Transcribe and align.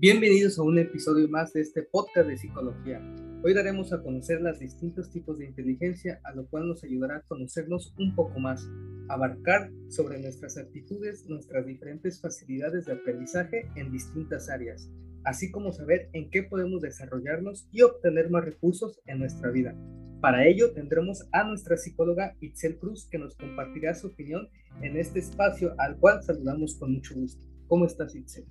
Bienvenidos 0.00 0.56
a 0.60 0.62
un 0.62 0.78
episodio 0.78 1.28
más 1.28 1.52
de 1.52 1.60
este 1.60 1.82
podcast 1.82 2.28
de 2.28 2.38
psicología. 2.38 3.02
Hoy 3.42 3.52
daremos 3.52 3.92
a 3.92 4.00
conocer 4.00 4.40
los 4.40 4.60
distintos 4.60 5.10
tipos 5.10 5.36
de 5.40 5.46
inteligencia, 5.46 6.20
a 6.22 6.32
lo 6.36 6.46
cual 6.46 6.68
nos 6.68 6.84
ayudará 6.84 7.16
a 7.16 7.22
conocernos 7.22 7.96
un 7.98 8.14
poco 8.14 8.38
más, 8.38 8.64
abarcar 9.08 9.72
sobre 9.88 10.20
nuestras 10.20 10.56
actitudes, 10.56 11.26
nuestras 11.26 11.66
diferentes 11.66 12.20
facilidades 12.20 12.86
de 12.86 12.92
aprendizaje 12.92 13.68
en 13.74 13.90
distintas 13.90 14.48
áreas, 14.48 14.88
así 15.24 15.50
como 15.50 15.72
saber 15.72 16.10
en 16.12 16.30
qué 16.30 16.44
podemos 16.44 16.80
desarrollarnos 16.80 17.68
y 17.72 17.82
obtener 17.82 18.30
más 18.30 18.44
recursos 18.44 19.00
en 19.06 19.18
nuestra 19.18 19.50
vida. 19.50 19.74
Para 20.20 20.46
ello 20.46 20.72
tendremos 20.74 21.26
a 21.32 21.42
nuestra 21.42 21.76
psicóloga 21.76 22.36
Itzel 22.38 22.78
Cruz 22.78 23.08
que 23.10 23.18
nos 23.18 23.34
compartirá 23.34 23.96
su 23.96 24.06
opinión 24.06 24.48
en 24.80 24.96
este 24.96 25.18
espacio 25.18 25.74
al 25.76 25.98
cual 25.98 26.22
saludamos 26.22 26.76
con 26.78 26.92
mucho 26.92 27.16
gusto. 27.16 27.44
¿Cómo 27.66 27.84
estás 27.84 28.14
Itzel? 28.14 28.46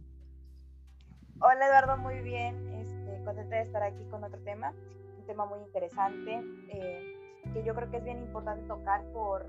Hola 1.58 1.70
Eduardo, 1.70 1.98
muy 1.98 2.20
bien. 2.20 2.56
Este, 2.76 3.24
contenta 3.26 3.56
de 3.56 3.64
estar 3.64 3.82
aquí 3.82 4.06
con 4.12 4.24
otro 4.24 4.40
tema, 4.42 4.76
un 5.18 5.26
tema 5.26 5.44
muy 5.48 5.60
interesante 5.62 6.40
eh, 6.70 7.16
que 7.52 7.64
yo 7.64 7.74
creo 7.74 7.90
que 7.90 7.98
es 7.98 8.04
bien 8.04 8.20
importante 8.20 8.68
tocar 8.68 9.04
por, 9.12 9.44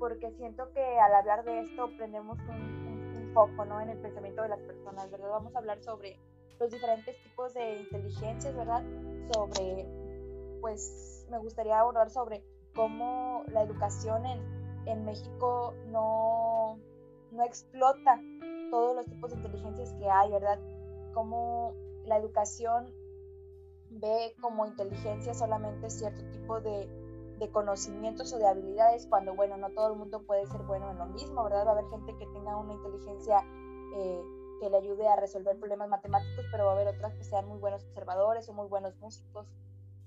porque 0.00 0.32
siento 0.32 0.72
que 0.72 0.98
al 0.98 1.14
hablar 1.14 1.44
de 1.44 1.60
esto 1.60 1.88
prendemos 1.96 2.36
un, 2.48 3.30
foco 3.32 3.64
¿no? 3.64 3.80
en 3.80 3.90
el 3.90 3.98
pensamiento 3.98 4.42
de 4.42 4.48
las 4.48 4.60
personas, 4.62 5.08
¿verdad? 5.12 5.28
Vamos 5.30 5.54
a 5.54 5.58
hablar 5.60 5.80
sobre 5.84 6.18
los 6.58 6.72
diferentes 6.72 7.16
tipos 7.22 7.54
de 7.54 7.82
inteligencias, 7.82 8.56
¿verdad? 8.56 8.82
Sobre, 9.32 9.86
pues 10.60 11.28
me 11.30 11.38
gustaría 11.38 11.78
abordar 11.78 12.10
sobre 12.10 12.42
cómo 12.74 13.44
la 13.52 13.62
educación 13.62 14.26
en, 14.26 14.40
en 14.86 15.04
México 15.04 15.74
no, 15.86 16.80
no 17.30 17.44
explota 17.44 18.20
todos 18.70 18.96
los 18.96 19.06
tipos 19.06 19.30
de 19.30 19.36
inteligencias 19.36 19.92
que 19.92 20.10
hay, 20.10 20.32
¿verdad? 20.32 20.58
Cómo 21.14 21.74
la 22.04 22.18
educación 22.18 22.92
ve 23.90 24.34
como 24.40 24.66
inteligencia 24.66 25.34
solamente 25.34 25.88
cierto 25.88 26.24
tipo 26.30 26.60
de, 26.60 26.88
conocimientos 27.52 28.32
o 28.32 28.38
de 28.38 28.46
habilidades, 28.46 29.06
cuando, 29.06 29.34
bueno, 29.34 29.58
no 29.58 29.68
todo 29.68 29.92
el 29.92 29.98
mundo 29.98 30.22
puede 30.22 30.46
ser 30.46 30.62
bueno 30.62 30.90
en 30.90 30.96
lo 30.96 31.04
mismo, 31.06 31.44
¿verdad? 31.44 31.66
Va 31.66 31.72
a 31.72 31.72
haber 31.72 31.90
gente 31.90 32.16
que 32.16 32.26
tenga 32.28 32.56
una 32.56 32.72
inteligencia 32.72 33.44
eh, 33.96 34.22
que 34.60 34.70
le 34.70 34.78
ayude 34.78 35.06
a 35.06 35.16
resolver 35.16 35.58
problemas 35.58 35.90
matemáticos, 35.90 36.46
pero 36.50 36.64
va 36.64 36.70
a 36.70 36.74
haber 36.74 36.88
otras 36.88 37.12
que 37.14 37.22
sean 37.22 37.46
muy 37.46 37.58
buenos 37.58 37.84
observadores 37.84 38.48
o 38.48 38.54
muy 38.54 38.66
buenos 38.66 38.96
músicos, 38.96 39.46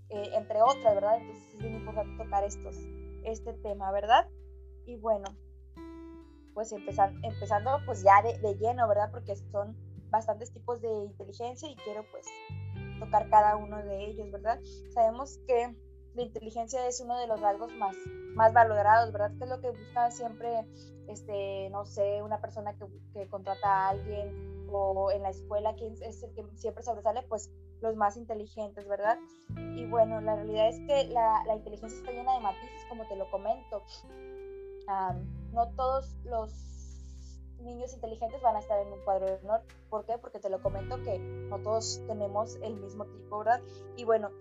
eh, 0.09 0.31
entre 0.33 0.63
otras, 0.63 0.95
¿verdad? 0.95 1.17
Entonces 1.17 1.53
es 1.53 1.59
bien 1.59 1.75
importante 1.75 2.23
tocar 2.23 2.43
estos, 2.43 2.75
este 3.23 3.53
tema, 3.53 3.91
¿verdad? 3.91 4.27
Y 4.87 4.95
bueno, 4.95 5.27
pues 6.55 6.71
empezando, 6.71 7.19
empezando 7.21 7.77
pues 7.85 8.01
ya 8.01 8.23
de, 8.23 8.39
de 8.39 8.55
lleno, 8.57 8.87
¿verdad? 8.87 9.11
Porque 9.11 9.35
son 9.35 9.77
bastantes 10.09 10.51
tipos 10.51 10.81
de 10.81 10.89
inteligencia 11.05 11.69
y 11.69 11.75
quiero 11.75 12.05
pues 12.11 12.25
tocar 12.99 13.29
cada 13.29 13.55
uno 13.55 13.77
de 13.77 14.05
ellos, 14.05 14.31
¿verdad? 14.31 14.59
Sabemos 14.93 15.39
que 15.47 15.75
la 16.15 16.23
inteligencia 16.23 16.87
es 16.87 16.99
uno 16.99 17.17
de 17.19 17.27
los 17.27 17.39
rasgos 17.39 17.71
más, 17.73 17.95
más 18.33 18.53
valorados, 18.53 19.11
¿verdad? 19.11 19.31
Que 19.37 19.43
es 19.43 19.49
lo 19.49 19.61
que 19.61 19.69
busca 19.69 20.09
siempre, 20.11 20.65
este, 21.07 21.69
no 21.69 21.85
sé, 21.85 22.21
una 22.23 22.41
persona 22.41 22.73
que, 22.73 22.85
que 23.13 23.27
contrata 23.29 23.67
a 23.67 23.89
alguien 23.89 24.67
o 24.69 25.11
en 25.11 25.23
la 25.23 25.29
escuela, 25.29 25.75
quien 25.75 25.93
es 26.01 26.23
el 26.23 26.33
que 26.33 26.43
siempre 26.55 26.83
sobresale, 26.83 27.21
pues 27.29 27.51
los 27.81 27.95
más 27.95 28.17
inteligentes, 28.17 28.87
¿verdad? 28.87 29.17
Y 29.75 29.85
bueno, 29.85 30.19
la 30.21 30.35
realidad 30.35 30.69
es 30.69 30.79
que 30.87 31.05
la, 31.13 31.43
la 31.45 31.55
inteligencia 31.55 31.97
está 31.99 32.11
llena 32.11 32.33
de 32.33 32.39
matices, 32.39 32.85
como 32.89 33.07
te 33.07 33.15
lo 33.15 33.29
comento. 33.29 33.83
no 35.51 35.67
todos 35.75 36.15
los 36.25 36.76
niños 37.59 37.93
inteligentes 37.93 38.41
van 38.41 38.55
a 38.55 38.59
estar 38.59 38.79
en 38.79 38.91
un 38.91 38.99
cuadro 39.01 39.25
de 39.25 39.35
honor. 39.43 39.61
¿Por 39.89 40.05
qué? 40.05 40.17
Porque 40.17 40.39
te 40.39 40.49
lo 40.49 40.61
comento 40.61 41.01
que 41.03 41.19
no 41.19 41.59
todos 41.59 42.01
tenemos 42.07 42.55
el 42.61 42.75
mismo 42.77 43.05
tipo, 43.05 43.39
¿verdad? 43.39 43.61
Y 43.95 44.05
bueno, 44.05 44.31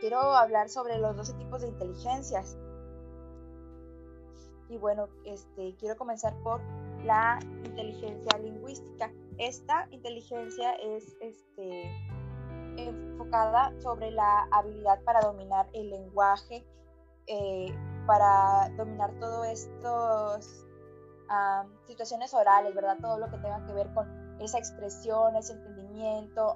quiero 0.00 0.20
hablar 0.20 0.68
sobre 0.68 0.98
los 0.98 1.16
12 1.16 1.34
tipos 1.34 1.62
de 1.62 1.68
inteligencias. 1.68 2.58
Y 4.68 4.78
bueno, 4.78 5.08
este, 5.24 5.76
quiero 5.76 5.96
comenzar 5.96 6.34
por 6.42 6.60
la 7.04 7.38
inteligencia 7.64 8.38
lingüística. 8.38 9.12
Esta 9.38 9.86
inteligencia 9.90 10.72
es 10.74 11.16
este, 11.20 11.90
enfocada 12.76 13.72
sobre 13.80 14.10
la 14.10 14.48
habilidad 14.50 15.02
para 15.04 15.20
dominar 15.20 15.68
el 15.72 15.90
lenguaje, 15.90 16.64
eh, 17.26 17.66
para 18.06 18.70
dominar 18.76 19.12
todos 19.20 19.46
estos 19.46 20.65
situaciones 21.86 22.32
orales, 22.34 22.74
¿verdad? 22.74 22.98
Todo 23.00 23.18
lo 23.18 23.30
que 23.30 23.38
tenga 23.38 23.64
que 23.66 23.72
ver 23.72 23.92
con 23.94 24.06
esa 24.40 24.58
expresión, 24.58 25.36
ese 25.36 25.54
entendimiento. 25.54 26.54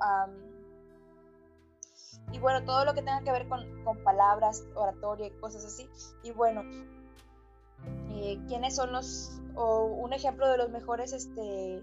y 2.33 2.39
bueno, 2.39 2.65
todo 2.65 2.85
lo 2.85 2.95
que 2.95 3.03
tenga 3.03 3.23
que 3.23 3.33
ver 3.33 3.49
con, 3.49 3.65
palabras, 4.05 4.65
oratoria 4.75 5.27
y 5.27 5.31
cosas 5.41 5.65
así. 5.65 5.89
Y 6.23 6.31
bueno, 6.33 6.63
eh, 8.11 8.39
¿quiénes 8.49 8.77
son 8.77 8.93
los, 8.93 9.41
o 9.55 9.85
un 9.85 10.13
ejemplo 10.13 10.49
de 10.49 10.59
los 10.59 10.71
mejores 10.71 11.13
este, 11.13 11.83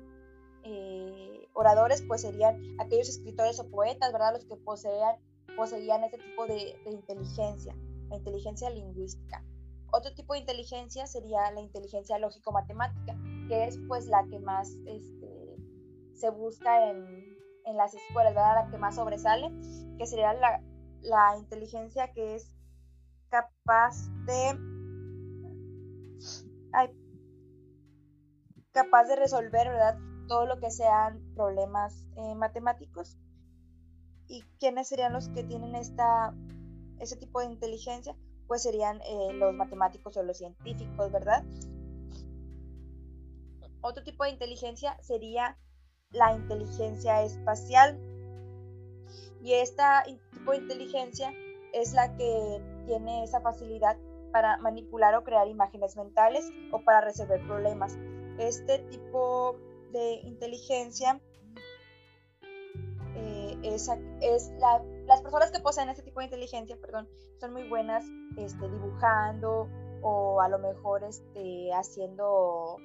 eh, 0.64 1.47
oradores? 1.53 2.03
Pues 2.08 2.22
serían 2.22 2.62
aquellos 2.80 3.09
escritores 3.09 3.59
o 3.59 3.70
poetas, 3.70 4.12
¿verdad? 4.14 4.34
Los 4.34 4.46
que 4.46 4.56
poseían, 4.56 5.16
poseían 5.56 6.03
este 6.03 6.18
tipo 6.18 6.46
de 6.46 6.80
inteligencia, 6.86 7.76
la 8.09 8.18
inteligencia 8.18 8.70
lingüística. 8.70 9.44
Otro 9.92 10.14
tipo 10.14 10.34
de 10.34 10.40
inteligencia 10.40 11.08
sería 11.08 11.52
la 11.52 11.62
inteligencia 11.62 12.20
lógico-matemática, 12.20 13.16
que 13.48 13.66
es 13.66 13.80
pues 13.88 14.08
la 14.08 14.25
que 14.30 14.40
más 14.40 14.70
este, 14.86 15.56
se 16.14 16.30
busca 16.30 16.90
en, 16.92 17.38
en, 17.66 17.78
las 17.78 17.94
escuelas, 17.94 18.34
¿verdad? 18.36 18.66
La 18.66 18.72
que 18.72 18.78
más 18.78 18.96
sobresale, 18.96 19.50
que 19.97 20.06
sería 20.06 20.34
la, 20.34 20.62
la 21.02 21.38
inteligencia 21.38 22.12
que 22.14 22.36
es 22.36 22.52
capaz 23.30 23.96
de... 24.26 24.59
capaz 28.72 29.06
de 29.06 29.16
resolver, 29.16 29.70
¿verdad? 29.70 29.97
Todo 30.28 30.46
lo 30.46 30.59
que 30.59 30.70
sean 30.70 31.34
problemas 31.34 32.06
eh, 32.16 32.36
matemáticos. 32.36 33.18
¿Y 34.28 34.44
quiénes 34.59 34.90
serían 34.90 35.14
los 35.14 35.30
que 35.30 35.44
tienen 35.44 35.74
esta, 35.76 36.36
ese 37.00 37.16
tipo 37.16 37.40
de 37.40 37.47
inteligencia? 37.47 38.16
Pues 38.47 38.63
serían 38.63 39.02
eh, 39.02 39.34
los 39.34 39.53
matemáticos 39.53 40.16
o 40.18 40.24
los 40.24 40.38
científicos, 40.38 41.12
¿verdad? 41.12 41.44
Otro 43.81 44.03
tipo 44.03 44.24
de 44.24 44.31
inteligencia 44.31 44.97
sería 45.02 45.58
la 46.12 46.34
inteligencia 46.34 47.24
espacial. 47.24 48.00
Y 49.41 49.53
esta 49.53 50.03
tipo 50.31 50.52
de 50.52 50.58
inteligencia 50.58 51.34
es 51.74 51.94
la 51.94 52.16
que 52.16 52.62
tiene 52.85 53.24
esa 53.24 53.41
facilidad 53.41 53.97
para 54.31 54.58
manipular 54.58 55.16
o 55.16 55.24
crear 55.24 55.47
imágenes 55.47 55.96
mentales 55.96 56.50
o 56.72 56.81
para 56.81 57.02
resolver 57.02 57.46
problemas. 57.46 57.97
Este 58.40 58.79
tipo 58.79 59.56
de 59.91 60.16
inteligencia 60.24 61.22
es, 63.63 63.90
es 64.22 64.51
la 64.59 64.81
las 65.07 65.22
personas 65.22 65.51
que 65.51 65.59
poseen 65.59 65.90
este 65.90 66.03
tipo 66.03 66.19
de 66.19 66.25
inteligencia, 66.25 66.78
perdón, 66.79 67.07
son 67.40 67.53
muy 67.53 67.68
buenas 67.69 68.03
este, 68.35 68.69
dibujando 68.69 69.69
o 70.01 70.41
a 70.41 70.50
lo 70.50 70.59
mejor 70.59 71.03
este, 71.03 71.73
haciendo 71.73 72.78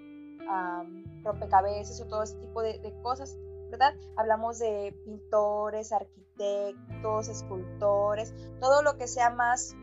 rompecabezas 1.23 2.01
o 2.01 2.07
todo 2.07 2.23
ese 2.23 2.37
tipo 2.37 2.63
de, 2.63 2.81
cosas, 3.03 3.37
¿verdad? 3.71 3.95
Hablamos 4.17 4.59
de 4.59 4.95
pintores, 5.05 5.93
arquitectos, 5.93 7.29
escultores, 7.29 8.35
todo 8.61 8.83
lo 8.83 8.97
que 8.97 9.09
sea 9.09 9.31
más 9.31 9.75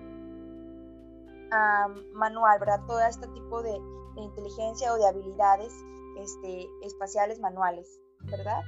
manual, 2.14 2.60
¿verdad? 2.60 2.82
Todo 2.88 3.02
este 3.02 3.28
tipo 3.28 3.62
de, 3.64 3.72
de 4.16 4.22
inteligencia 4.22 4.94
o 4.94 4.98
de 4.98 5.08
habilidades 5.08 5.74
este, 6.18 6.68
espaciales 6.84 7.40
manuales, 7.40 8.00
¿verdad? 8.26 8.62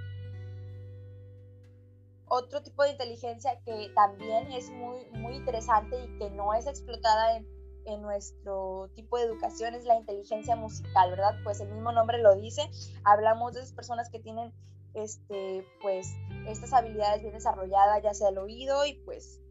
Otro 2.32 2.64
tipo 2.64 2.84
de 2.84 2.92
inteligencia 2.92 3.60
que 3.66 3.92
también 3.94 4.50
es 4.54 4.70
muy, 4.70 5.06
muy 5.12 5.36
interesante 5.36 6.02
y 6.02 6.18
que 6.18 6.30
no 6.30 6.54
es 6.54 6.66
explotada 6.66 7.36
en, 7.36 7.46
en 7.86 8.02
nuestro 8.02 8.90
tipo 8.96 9.18
de 9.18 9.26
educación 9.26 9.76
es 9.76 9.84
la 9.84 9.98
inteligencia 9.98 10.56
musical, 10.56 11.10
¿verdad? 11.10 11.36
Pues 11.44 11.60
el 11.60 11.70
mismo 11.74 11.92
nombre 11.92 12.20
lo 12.20 12.34
dice, 12.36 12.70
hablamos 13.04 13.54
de 13.54 13.60
esas 13.60 13.74
personas 13.74 14.10
que 14.10 14.20
tienen 14.20 14.54
este, 14.94 15.66
pues, 15.82 16.08
estas 16.48 16.72
habilidades 16.72 17.22
bien 17.22 17.34
desarrolladas, 17.34 18.02
ya 18.02 18.14
sea 18.14 18.30
el 18.30 18.38
oído 18.38 18.86
y 18.86 18.94
pues 19.04 19.42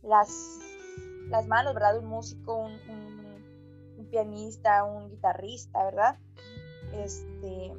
las, 0.00 0.30
las 1.28 1.46
manos, 1.46 1.74
¿verdad? 1.74 1.98
Un 1.98 2.06
músico, 2.06 2.56
un, 2.56 2.72
un, 3.98 4.08
pianista, 4.10 4.84
un 4.84 5.10
guitarrista, 5.10 5.84
¿verdad? 5.84 6.18
Este, 6.94 7.74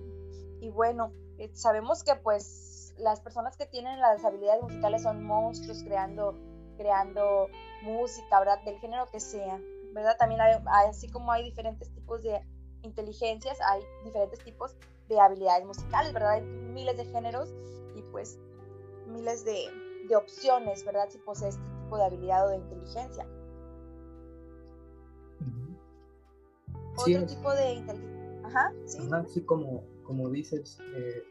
y 0.61 0.69
bueno, 0.69 1.11
eh, 1.39 1.49
sabemos 1.55 2.03
que 2.03 2.15
pues 2.17 2.68
las 2.99 3.19
personas 3.21 3.57
que 3.57 3.65
tienen 3.65 3.99
las 3.99 4.23
habilidades 4.23 4.61
musicales 4.61 5.03
son 5.03 5.23
monstruos 5.23 5.83
creando, 5.83 6.35
creando 6.77 7.47
música, 7.83 8.39
¿verdad? 8.39 8.63
Del 8.63 8.77
género 8.79 9.05
que 9.11 9.19
sea, 9.19 9.59
¿verdad? 9.93 10.17
También 10.17 10.41
hay, 10.41 10.55
así 10.87 11.09
como 11.09 11.31
hay 11.31 11.43
diferentes 11.43 11.89
tipos 11.93 12.21
de 12.21 12.41
inteligencias, 12.81 13.57
hay 13.61 13.81
diferentes 14.03 14.43
tipos 14.43 14.75
de 15.07 15.19
habilidades 15.19 15.65
musicales, 15.65 16.13
¿verdad? 16.13 16.31
Hay 16.31 16.41
miles 16.41 16.97
de 16.97 17.05
géneros 17.05 17.49
y 17.95 18.01
pues 18.11 18.37
miles 19.07 19.43
de, 19.45 19.69
de 20.07 20.15
opciones, 20.15 20.85
¿verdad? 20.85 21.09
Si 21.09 21.17
posee 21.19 21.49
este 21.49 21.61
tipo 21.61 21.97
de 21.97 22.03
habilidad 22.03 22.47
o 22.47 22.49
de 22.49 22.57
inteligencia. 22.57 23.25
Otro 26.97 27.25
tipo 27.25 27.53
de 27.53 27.73
inteligencia. 27.73 28.19
Ajá, 28.45 28.73
sí. 28.85 28.97
Ajá, 29.05 29.25
sí, 29.27 29.41
como, 29.41 29.83
como 30.03 30.29
dices, 30.29 30.79
eh, 30.95 31.23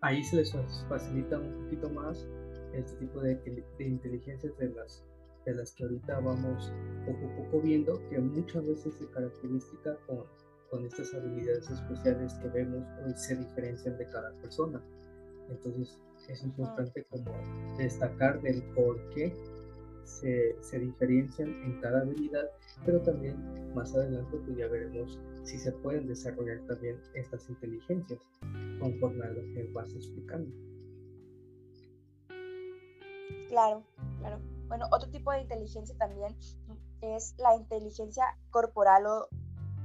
ahí 0.00 0.22
se 0.22 0.36
les 0.36 0.52
facilita 0.88 1.38
un 1.38 1.64
poquito 1.64 1.90
más 1.90 2.26
este 2.72 2.96
tipo 2.98 3.20
de, 3.20 3.36
de 3.78 3.84
inteligencias 3.84 4.56
de 4.58 4.70
las, 4.70 5.04
de 5.44 5.54
las 5.54 5.74
que 5.74 5.84
ahorita 5.84 6.20
vamos 6.20 6.72
poco 7.06 7.26
a 7.26 7.36
poco 7.36 7.60
viendo, 7.62 8.00
que 8.08 8.18
muchas 8.20 8.64
veces 8.66 8.94
se 8.94 9.06
característica 9.06 9.96
con, 10.06 10.24
con 10.70 10.84
estas 10.84 11.12
habilidades 11.14 11.70
especiales 11.70 12.34
que 12.34 12.48
vemos 12.48 12.86
o 13.04 13.16
se 13.16 13.36
diferencian 13.36 13.96
de 13.98 14.06
cada 14.06 14.32
persona. 14.40 14.82
Entonces 15.48 15.98
es 16.28 16.42
importante 16.42 17.04
como 17.04 17.32
destacar 17.78 18.40
del 18.42 18.62
por 18.74 18.96
qué 19.10 19.34
se, 20.04 20.56
se, 20.60 20.78
diferencian 20.78 21.48
en 21.48 21.80
cada 21.80 22.00
habilidad, 22.00 22.50
pero 22.84 23.00
también 23.02 23.36
más 23.74 23.94
adelante 23.94 24.38
pues 24.44 24.56
ya 24.56 24.66
veremos 24.66 25.18
si 25.42 25.58
se 25.58 25.72
pueden 25.72 26.06
desarrollar 26.06 26.60
también 26.66 26.96
estas 27.14 27.48
inteligencias 27.48 28.20
conforme 28.78 29.24
a 29.24 29.30
lo 29.30 29.42
que 29.54 29.70
vas 29.72 29.92
explicando. 29.92 30.50
Claro, 33.48 33.82
claro. 34.18 34.40
Bueno, 34.68 34.86
otro 34.92 35.10
tipo 35.10 35.32
de 35.32 35.40
inteligencia 35.40 35.96
también 35.96 36.36
es 37.00 37.34
la 37.38 37.56
inteligencia 37.56 38.24
corporal 38.50 39.06
o, 39.06 39.28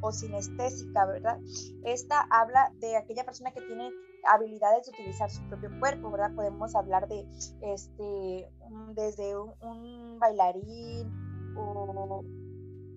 o 0.01 0.11
sinestésica, 0.11 1.05
¿verdad? 1.05 1.39
Esta 1.83 2.27
habla 2.29 2.71
de 2.79 2.97
aquella 2.97 3.23
persona 3.23 3.51
que 3.51 3.61
tiene 3.61 3.91
habilidades 4.25 4.85
de 4.85 4.91
utilizar 4.91 5.29
su 5.29 5.41
propio 5.47 5.69
cuerpo, 5.79 6.11
¿verdad? 6.11 6.35
Podemos 6.35 6.75
hablar 6.75 7.07
de 7.07 7.25
este 7.61 8.49
desde 8.93 9.37
un, 9.37 10.19
bailarín 10.19 11.55
o, 11.55 12.23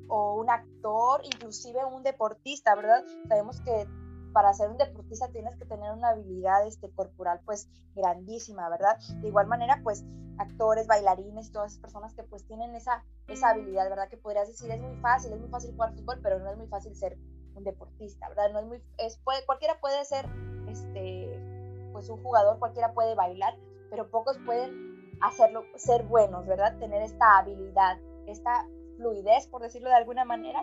o, 0.08 0.40
un 0.40 0.50
actor, 0.50 1.20
inclusive 1.24 1.84
un 1.84 2.02
deportista, 2.02 2.74
¿verdad? 2.74 3.04
Sabemos 3.28 3.60
que 3.60 3.86
para 4.36 4.52
ser 4.52 4.68
un 4.68 4.76
deportista 4.76 5.28
tienes 5.28 5.56
que 5.56 5.64
tener 5.64 5.90
una 5.92 6.10
habilidad 6.10 6.66
este, 6.66 6.90
corporal 6.90 7.40
pues 7.46 7.70
grandísima, 7.94 8.68
¿verdad? 8.68 8.98
De 9.22 9.28
igual 9.28 9.46
manera, 9.46 9.80
pues 9.82 10.04
actores, 10.36 10.86
bailarines, 10.86 11.52
todas 11.52 11.72
esas 11.72 11.80
personas 11.80 12.12
que 12.12 12.22
pues 12.22 12.46
tienen 12.46 12.76
esa, 12.76 13.02
esa 13.28 13.48
habilidad, 13.48 13.88
¿verdad? 13.88 14.10
Que 14.10 14.18
podrías 14.18 14.46
decir 14.46 14.70
es 14.70 14.78
muy 14.78 14.94
fácil, 14.96 15.32
es 15.32 15.40
muy 15.40 15.48
fácil 15.48 15.72
jugar 15.72 15.94
fútbol, 15.94 16.20
pero 16.22 16.38
no 16.38 16.50
es 16.50 16.58
muy 16.58 16.66
fácil 16.66 16.94
ser 16.94 17.16
un 17.54 17.64
deportista, 17.64 18.28
¿verdad? 18.28 18.52
No 18.52 18.58
es 18.58 18.66
muy, 18.66 18.82
es, 18.98 19.16
puede, 19.24 19.42
cualquiera 19.46 19.80
puede 19.80 20.04
ser, 20.04 20.28
este, 20.68 21.88
pues 21.94 22.10
un 22.10 22.22
jugador, 22.22 22.58
cualquiera 22.58 22.92
puede 22.92 23.14
bailar, 23.14 23.56
pero 23.88 24.10
pocos 24.10 24.36
pueden 24.44 25.16
hacerlo, 25.22 25.62
ser 25.76 26.02
buenos, 26.02 26.46
¿verdad? 26.46 26.78
Tener 26.78 27.00
esta 27.00 27.38
habilidad, 27.38 27.96
esta 28.26 28.68
fluidez, 28.98 29.46
por 29.46 29.62
decirlo 29.62 29.88
de 29.88 29.94
alguna 29.94 30.26
manera, 30.26 30.60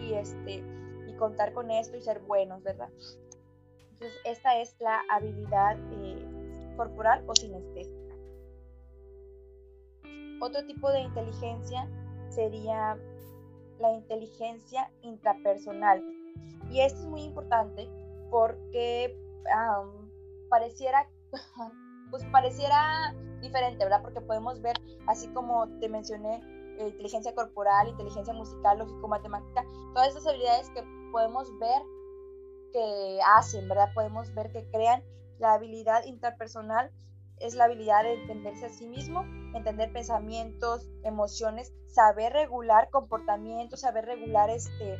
y 0.00 0.14
este, 0.14 0.81
contar 1.22 1.52
con 1.52 1.70
esto 1.70 1.96
y 1.96 2.02
ser 2.02 2.18
buenos, 2.18 2.64
¿verdad? 2.64 2.88
Entonces, 3.92 4.20
esta 4.24 4.60
es 4.60 4.74
la 4.80 5.02
habilidad 5.08 5.76
eh, 5.92 6.26
corporal 6.76 7.22
o 7.28 7.36
sinestésica. 7.36 8.16
Otro 10.40 10.66
tipo 10.66 10.90
de 10.90 11.02
inteligencia 11.02 11.88
sería 12.28 12.98
la 13.78 13.92
inteligencia 13.92 14.90
intrapersonal. 15.02 16.02
Y 16.72 16.80
esto 16.80 16.98
es 16.98 17.06
muy 17.06 17.22
importante 17.22 17.88
porque 18.28 19.16
pareciera, 20.50 21.08
pues 22.10 22.24
pareciera 22.32 23.14
diferente, 23.40 23.84
¿verdad? 23.84 24.02
Porque 24.02 24.20
podemos 24.20 24.60
ver, 24.60 24.74
así 25.06 25.28
como 25.28 25.68
te 25.78 25.88
mencioné, 25.88 26.42
eh, 26.78 26.88
inteligencia 26.88 27.34
corporal, 27.34 27.88
inteligencia 27.88 28.32
musical, 28.32 28.78
lógico, 28.78 29.08
matemática, 29.08 29.64
todas 29.94 30.08
estas 30.08 30.26
habilidades 30.26 30.70
que 30.70 30.82
podemos 31.12 31.48
ver 31.58 31.82
que 32.72 33.18
hacen, 33.36 33.68
¿verdad? 33.68 33.92
Podemos 33.94 34.32
ver 34.34 34.50
que 34.52 34.68
crean 34.70 35.02
la 35.38 35.54
habilidad 35.54 36.04
interpersonal 36.04 36.90
es 37.38 37.54
la 37.54 37.64
habilidad 37.64 38.04
de 38.04 38.14
entenderse 38.14 38.66
a 38.66 38.68
sí 38.68 38.86
mismo, 38.86 39.24
entender 39.54 39.92
pensamientos, 39.92 40.88
emociones, 41.02 41.72
saber 41.88 42.32
regular 42.32 42.88
comportamientos, 42.90 43.80
saber 43.80 44.04
regular 44.06 44.48
este 44.48 44.98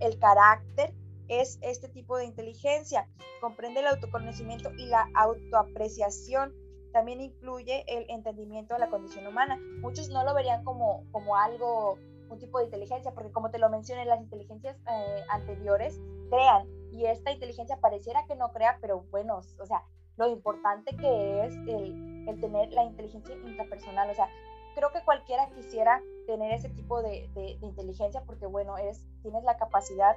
el 0.00 0.18
carácter, 0.18 0.94
es 1.28 1.58
este 1.60 1.88
tipo 1.88 2.16
de 2.16 2.24
inteligencia. 2.24 3.08
Comprende 3.40 3.80
el 3.80 3.86
autoconocimiento 3.86 4.72
y 4.74 4.86
la 4.86 5.08
autoapreciación. 5.14 6.54
También 6.98 7.20
incluye 7.20 7.84
el 7.86 8.10
entendimiento 8.10 8.74
de 8.74 8.80
la 8.80 8.90
condición 8.90 9.24
humana. 9.24 9.56
Muchos 9.80 10.08
no 10.08 10.24
lo 10.24 10.34
verían 10.34 10.64
como, 10.64 11.04
como 11.12 11.36
algo 11.36 11.96
un 12.28 12.40
tipo 12.40 12.58
de 12.58 12.64
inteligencia, 12.64 13.12
porque 13.14 13.30
como 13.30 13.52
te 13.52 13.60
lo 13.60 13.70
mencioné, 13.70 14.04
las 14.04 14.20
inteligencias 14.20 14.76
eh, 14.90 15.22
anteriores 15.30 16.00
crean 16.28 16.66
y 16.90 17.06
esta 17.06 17.30
inteligencia 17.30 17.76
pareciera 17.76 18.26
que 18.26 18.34
no 18.34 18.50
crea, 18.50 18.78
pero 18.80 19.04
bueno, 19.12 19.36
o 19.36 19.66
sea, 19.66 19.84
lo 20.16 20.26
importante 20.26 20.96
que 20.96 21.44
es 21.44 21.54
el, 21.68 22.26
el 22.28 22.40
tener 22.40 22.72
la 22.72 22.82
inteligencia 22.82 23.36
intrapersonal, 23.46 24.10
o 24.10 24.14
sea, 24.14 24.28
creo 24.74 24.90
que 24.90 25.04
cualquiera 25.04 25.48
quisiera 25.50 26.02
tener 26.26 26.52
ese 26.52 26.68
tipo 26.70 27.00
de, 27.00 27.30
de, 27.32 27.58
inteligencia 27.62 28.24
porque 28.26 28.46
bueno, 28.46 28.76
eres, 28.76 29.06
tienes 29.22 29.44
la 29.44 29.56
capacidad 29.56 30.16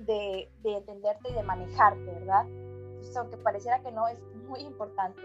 de, 0.00 0.52
de 0.58 0.76
entenderte 0.76 1.30
y 1.30 1.32
de 1.32 1.42
manejarte, 1.44 2.04
¿verdad? 2.04 2.44
Aunque 3.16 3.38
pareciera 3.38 3.80
que 3.80 3.90
no, 3.90 4.06
es 4.06 4.20
muy 4.46 4.60
importante 4.60 5.22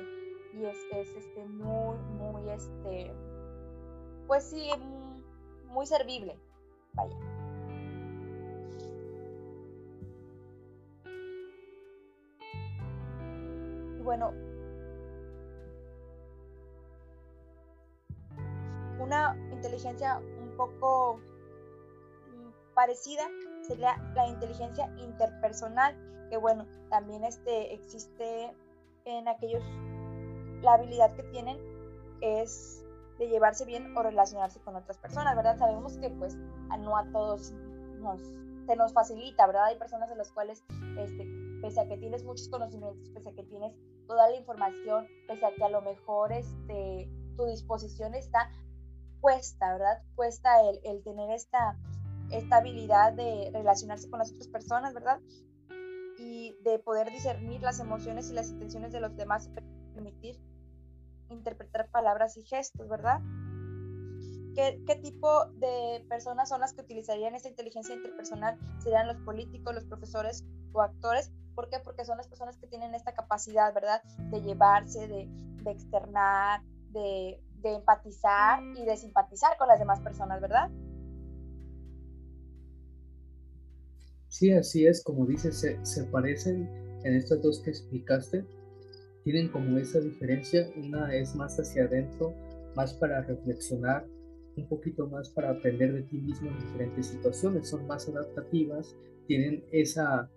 y 0.58 0.66
es, 0.66 0.78
es 0.92 1.16
este, 1.16 1.46
muy, 1.46 1.98
muy, 1.98 2.50
este, 2.50 3.14
pues 4.28 4.44
sí, 4.46 4.70
muy 5.68 5.86
servible. 5.86 6.38
Vaya. 6.94 7.16
Y 14.00 14.02
bueno, 14.02 14.32
una 19.00 19.36
inteligencia 19.52 20.18
un 20.18 20.56
poco 20.56 21.18
mm, 21.18 22.74
parecida 22.74 23.28
sería 23.62 23.98
la 24.16 24.28
inteligencia 24.28 24.92
interpersonal, 24.98 25.96
que 26.30 26.38
bueno, 26.38 26.66
también 26.90 27.24
este, 27.24 27.74
existe 27.74 28.54
en 29.06 29.28
aquellos, 29.28 29.64
la 30.66 30.74
habilidad 30.74 31.16
que 31.16 31.24
tienen 31.24 31.58
es 32.22 32.84
de 33.18 33.30
llevarse 33.30 33.66
bien 33.66 33.96
o 33.96 34.04
relacionarse 34.04 34.60
con 34.60 34.76
otras 34.76 34.98
personas, 34.98 35.36
¿verdad? 35.36 35.58
Sabemos 35.58 35.98
que 35.98 36.10
pues 36.10 36.36
no 36.80 36.98
a 36.98 37.10
todos 37.12 37.54
nos, 38.00 38.20
se 38.66 38.76
nos 38.76 38.92
facilita, 38.92 39.48
¿verdad? 39.48 39.66
Hay 39.66 39.78
personas 39.78 40.12
en 40.12 40.18
las 40.18 40.32
cuales, 40.32 40.66
este, 41.00 41.26
pese 41.62 41.80
a 41.80 41.88
que 41.88 41.98
tienes 41.98 42.26
muchos 42.26 42.50
conocimientos, 42.50 43.10
pese 43.12 43.30
a 43.30 43.34
que 43.34 43.44
tienes 43.44 43.74
toda 44.08 44.30
la 44.30 44.36
información, 44.36 45.08
pese 45.28 45.46
a 45.46 45.54
que 45.56 45.64
a 45.64 45.70
lo 45.70 45.82
mejor 45.82 46.34
este, 46.34 47.10
tu 47.38 47.46
disposición 47.46 48.16
está 48.16 48.52
puesta, 49.22 49.72
¿verdad? 49.72 50.04
Cuesta 50.16 50.50
el, 50.70 50.80
el 50.84 51.04
tener 51.04 51.32
esta, 51.32 51.78
esta 52.32 52.58
habilidad 52.58 53.14
de 53.14 53.50
relacionarse 53.54 54.10
con 54.10 54.20
las 54.20 54.32
otras 54.32 54.50
personas, 54.50 54.94
¿verdad? 54.94 55.20
Y 56.18 56.56
de 56.64 56.80
poder 56.80 57.10
discernir 57.12 57.62
las 57.62 57.80
emociones 57.80 58.30
y 58.30 58.34
las 58.34 58.50
intenciones 58.50 58.92
de 58.92 59.00
los 59.00 59.16
demás 59.16 59.50
permitir 59.94 60.38
interpretar 61.36 61.90
palabras 61.90 62.38
y 62.38 62.44
gestos, 62.44 62.88
¿verdad? 62.88 63.20
¿Qué, 64.56 64.82
¿Qué, 64.88 64.96
tipo 64.96 65.46
de 65.58 66.06
personas 66.08 66.48
son 66.50 66.62
las 66.62 66.74
que 66.74 66.82
utilizarían 66.82 67.36
esta 67.36 67.50
inteligencia 67.50 67.94
interpersonal? 67.94 68.58
¿Serían 68.82 69.08
los 69.08 69.18
políticos, 69.18 69.76
los 69.76 69.86
profesores 69.86 70.46
o 70.72 70.82
actores? 70.82 71.32
¿Por 71.56 71.70
qué? 71.70 71.80
Porque 71.84 72.06
son 72.06 72.18
las 72.18 72.28
personas 72.28 72.58
que 72.58 72.68
tienen 72.68 72.96
esta 72.96 73.14
capacidad, 73.14 73.74
¿verdad? 73.74 74.02
De 74.32 74.42
llevarse, 74.42 75.08
de, 75.08 75.28
de 75.64 75.72
externar, 75.72 76.62
de, 76.92 77.42
de, 77.62 77.74
empatizar 77.76 78.62
y 78.76 78.86
de 78.86 78.96
simpatizar 78.96 79.58
con 79.58 79.68
las 79.68 79.80
demás 79.80 80.00
personas, 80.02 80.40
¿verdad? 80.42 80.70
Sí, 84.30 84.52
así 84.52 84.86
es, 84.86 85.04
como 85.04 85.26
dices, 85.26 85.60
se, 85.60 85.84
se 85.86 86.04
parecen 86.06 86.70
en 87.04 87.16
estas 87.16 87.42
dos 87.42 87.62
que 87.62 87.70
explicaste, 87.70 88.46
tienen 89.26 89.50
como 89.50 89.80
esa 89.80 90.00
diferencia, 90.00 90.70
una 90.78 91.14
es 91.14 91.36
más 91.36 91.60
hacia 91.60 91.86
adentro, 91.86 92.34
más 92.76 92.94
para 92.94 93.24
reflexionar, 93.24 94.06
un 94.56 94.68
poquito 94.68 95.08
más 95.08 95.30
para 95.30 95.50
aprender 95.50 95.94
de 95.94 96.04
ti 96.04 96.18
mismo 96.18 96.50
en 96.50 96.60
diferentes 96.60 97.08
situaciones, 97.08 97.68
son 97.68 97.88
más 97.88 98.08
adaptativas, 98.08 98.96
tienen 99.28 99.64
esa 99.72 100.30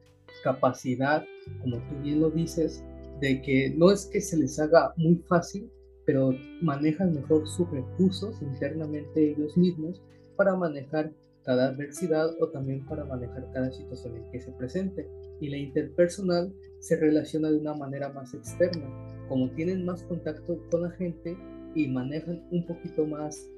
capacidad, 0.42 1.22
como 1.60 1.76
tú 1.76 2.02
bien 2.02 2.22
lo 2.22 2.30
dices, 2.30 2.82
de 3.20 3.42
que 3.42 3.74
no 3.76 3.90
es 3.90 4.06
que 4.06 4.22
se 4.22 4.38
les 4.38 4.58
haga 4.58 4.94
muy 4.96 5.16
fácil, 5.28 5.70
pero 6.06 6.34
manejan 6.62 7.12
mejor 7.12 7.46
sus 7.46 7.70
recursos 7.70 8.40
internamente 8.40 9.32
ellos 9.32 9.54
mismos 9.58 10.00
para 10.36 10.56
manejar 10.56 11.12
cada 11.44 11.68
adversidad 11.68 12.30
o 12.40 12.48
también 12.48 12.86
para 12.86 13.04
manejar 13.04 13.50
cada 13.52 13.70
situación 13.70 14.16
en 14.16 14.30
que 14.30 14.40
se 14.40 14.50
presente. 14.52 15.06
Y 15.40 15.50
la 15.50 15.58
interpersonal 15.58 16.52
se 16.80 16.96
relaciona 16.96 17.50
de 17.50 17.58
una 17.58 17.74
manera 17.74 18.10
más 18.10 18.34
externa, 18.34 18.88
como 19.28 19.50
tienen 19.50 19.84
más 19.84 20.02
contacto 20.04 20.58
con 20.70 20.82
la 20.82 20.90
gente 20.92 21.36
y 21.74 21.88
manejan 21.88 22.46
un 22.50 22.66
poquito 22.66 23.06
más 23.06 23.48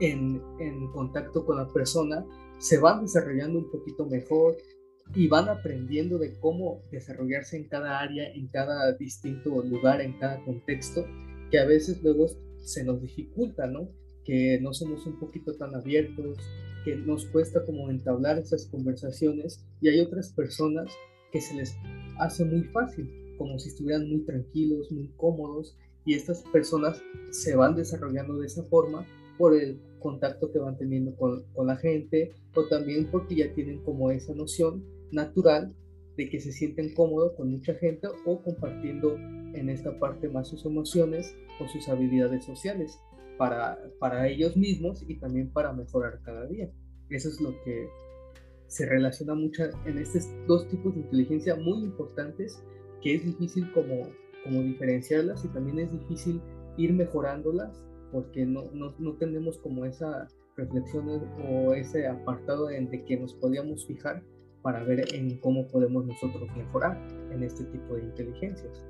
en, 0.00 0.42
en 0.58 0.90
contacto 0.92 1.44
con 1.46 1.56
la 1.56 1.68
persona, 1.68 2.24
se 2.58 2.78
van 2.78 3.02
desarrollando 3.02 3.58
un 3.58 3.70
poquito 3.70 4.06
mejor 4.06 4.56
y 5.14 5.28
van 5.28 5.48
aprendiendo 5.48 6.18
de 6.18 6.38
cómo 6.40 6.82
desarrollarse 6.90 7.56
en 7.56 7.68
cada 7.68 8.00
área, 8.00 8.32
en 8.32 8.48
cada 8.48 8.92
distinto 8.92 9.62
lugar, 9.62 10.00
en 10.00 10.18
cada 10.18 10.42
contexto, 10.44 11.06
que 11.50 11.58
a 11.58 11.66
veces 11.66 12.02
luego 12.02 12.26
se 12.60 12.84
nos 12.84 13.00
dificulta, 13.00 13.66
¿no? 13.66 13.88
Que 14.24 14.58
no 14.60 14.72
somos 14.72 15.06
un 15.06 15.18
poquito 15.20 15.54
tan 15.54 15.74
abiertos, 15.74 16.38
que 16.84 16.96
nos 16.96 17.26
cuesta 17.26 17.64
como 17.64 17.90
entablar 17.90 18.38
esas 18.38 18.66
conversaciones 18.66 19.64
y 19.80 19.88
hay 19.88 20.00
otras 20.00 20.32
personas 20.32 20.90
que 21.34 21.40
se 21.40 21.54
les 21.56 21.76
hace 22.20 22.44
muy 22.44 22.62
fácil, 22.62 23.10
como 23.36 23.58
si 23.58 23.68
estuvieran 23.68 24.08
muy 24.08 24.20
tranquilos, 24.20 24.92
muy 24.92 25.08
cómodos 25.16 25.76
y 26.04 26.14
estas 26.14 26.42
personas 26.52 27.02
se 27.30 27.56
van 27.56 27.74
desarrollando 27.74 28.38
de 28.38 28.46
esa 28.46 28.62
forma 28.62 29.04
por 29.36 29.52
el 29.52 29.80
contacto 29.98 30.52
que 30.52 30.60
van 30.60 30.78
teniendo 30.78 31.16
con, 31.16 31.44
la 31.66 31.74
gente 31.76 32.30
o 32.54 32.66
también 32.66 33.08
porque 33.10 33.34
ya 33.34 33.52
tienen 33.52 33.82
como 33.82 34.12
esa 34.12 34.32
noción 34.32 34.84
natural 35.10 35.74
de 36.16 36.30
que 36.30 36.38
se 36.38 36.52
sienten 36.52 36.94
cómodos 36.94 37.32
con 37.36 37.50
mucha 37.50 37.74
gente 37.74 38.06
o 38.24 38.40
compartiendo 38.40 39.16
en 39.16 39.68
esta 39.68 39.98
parte 39.98 40.28
más 40.28 40.46
sus 40.46 40.64
emociones 40.64 41.34
o 41.60 41.66
sus 41.66 41.88
habilidades 41.88 42.44
sociales 42.44 42.96
para, 43.38 43.76
para 43.98 44.28
ellos 44.28 44.56
mismos 44.56 45.02
y 45.08 45.16
también 45.16 45.50
para 45.50 45.72
mejorar 45.72 46.20
cada 46.22 46.46
día. 46.46 46.70
Eso 47.10 47.28
es 47.28 47.40
lo 47.40 47.50
que 47.64 47.88
se 48.66 48.86
relaciona 48.86 49.34
mucho 49.34 49.64
en 49.84 49.98
estos 49.98 50.28
dos 50.46 50.66
tipos 50.68 50.94
de 50.94 51.00
inteligencia 51.00 51.56
muy 51.56 51.80
importantes 51.84 52.62
que 53.02 53.16
es 53.16 53.24
difícil 53.24 53.70
como, 53.72 54.08
como 54.42 54.62
diferenciarlas 54.62 55.44
y 55.44 55.48
también 55.48 55.78
es 55.78 55.92
difícil 55.92 56.40
ir 56.76 56.92
mejorándolas 56.92 57.84
porque 58.10 58.46
no, 58.46 58.70
no, 58.72 58.94
no 58.98 59.14
tenemos 59.14 59.58
como 59.58 59.84
esa 59.84 60.28
reflexión 60.56 61.08
o 61.48 61.74
ese 61.74 62.06
apartado 62.06 62.70
en 62.70 62.88
de 62.90 63.04
que 63.04 63.16
nos 63.16 63.34
podíamos 63.34 63.86
fijar 63.86 64.22
para 64.62 64.82
ver 64.84 65.14
en 65.14 65.38
cómo 65.40 65.68
podemos 65.68 66.06
nosotros 66.06 66.48
mejorar 66.56 66.96
en 67.32 67.42
este 67.42 67.64
tipo 67.64 67.96
de 67.96 68.04
inteligencias. 68.04 68.82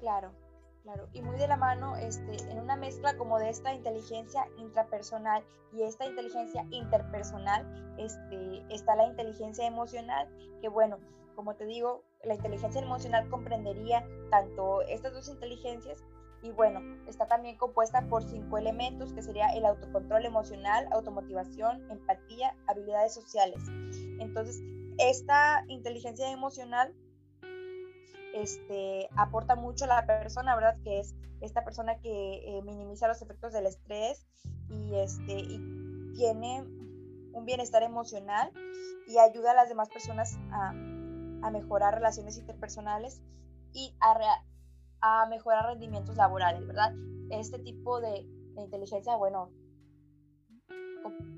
Claro, 0.00 0.30
claro. 0.82 1.08
Y 1.12 1.22
muy 1.22 1.36
de 1.36 1.48
la 1.48 1.56
mano, 1.56 1.96
este, 1.96 2.36
en 2.50 2.58
una 2.58 2.76
mezcla 2.76 3.16
como 3.16 3.38
de 3.38 3.50
esta 3.50 3.74
inteligencia 3.74 4.46
intrapersonal 4.58 5.44
y 5.72 5.82
esta 5.82 6.06
inteligencia 6.06 6.66
interpersonal, 6.70 7.94
este, 7.98 8.64
está 8.74 8.96
la 8.96 9.06
inteligencia 9.06 9.66
emocional, 9.66 10.28
que 10.60 10.68
bueno, 10.68 10.98
como 11.34 11.54
te 11.54 11.64
digo, 11.64 12.04
la 12.24 12.34
inteligencia 12.34 12.80
emocional 12.80 13.28
comprendería 13.28 14.04
tanto 14.30 14.82
estas 14.82 15.12
dos 15.12 15.28
inteligencias 15.28 16.04
y 16.42 16.50
bueno, 16.52 16.80
está 17.06 17.26
también 17.26 17.56
compuesta 17.56 18.06
por 18.08 18.22
cinco 18.22 18.56
elementos, 18.56 19.12
que 19.12 19.22
sería 19.22 19.48
el 19.48 19.64
autocontrol 19.66 20.24
emocional, 20.24 20.88
automotivación, 20.90 21.90
empatía, 21.90 22.56
habilidades 22.66 23.14
sociales. 23.14 23.62
Entonces, 24.18 24.62
esta 24.98 25.64
inteligencia 25.68 26.30
emocional 26.30 26.94
este, 28.34 29.08
aporta 29.16 29.56
mucho 29.56 29.84
a 29.84 29.88
la 29.88 30.06
persona, 30.06 30.54
¿verdad? 30.54 30.76
Que 30.82 31.00
es 31.00 31.14
esta 31.40 31.64
persona 31.64 31.98
que 32.00 32.58
eh, 32.58 32.62
minimiza 32.62 33.08
los 33.08 33.22
efectos 33.22 33.52
del 33.52 33.66
estrés 33.66 34.26
y, 34.68 34.94
este, 34.96 35.38
y 35.38 36.12
tiene 36.14 36.62
un 37.32 37.44
bienestar 37.44 37.82
emocional 37.82 38.52
y 39.06 39.18
ayuda 39.18 39.52
a 39.52 39.54
las 39.54 39.68
demás 39.68 39.88
personas 39.88 40.38
a, 40.52 40.70
a 40.70 41.50
mejorar 41.50 41.94
relaciones 41.94 42.38
interpersonales 42.38 43.22
y 43.72 43.94
a, 44.00 44.42
a 45.00 45.26
mejorar 45.26 45.66
rendimientos 45.66 46.16
laborales, 46.16 46.66
¿verdad? 46.66 46.94
Este 47.30 47.58
tipo 47.58 48.00
de, 48.00 48.26
inteligencia, 48.56 49.16
bueno, 49.16 49.50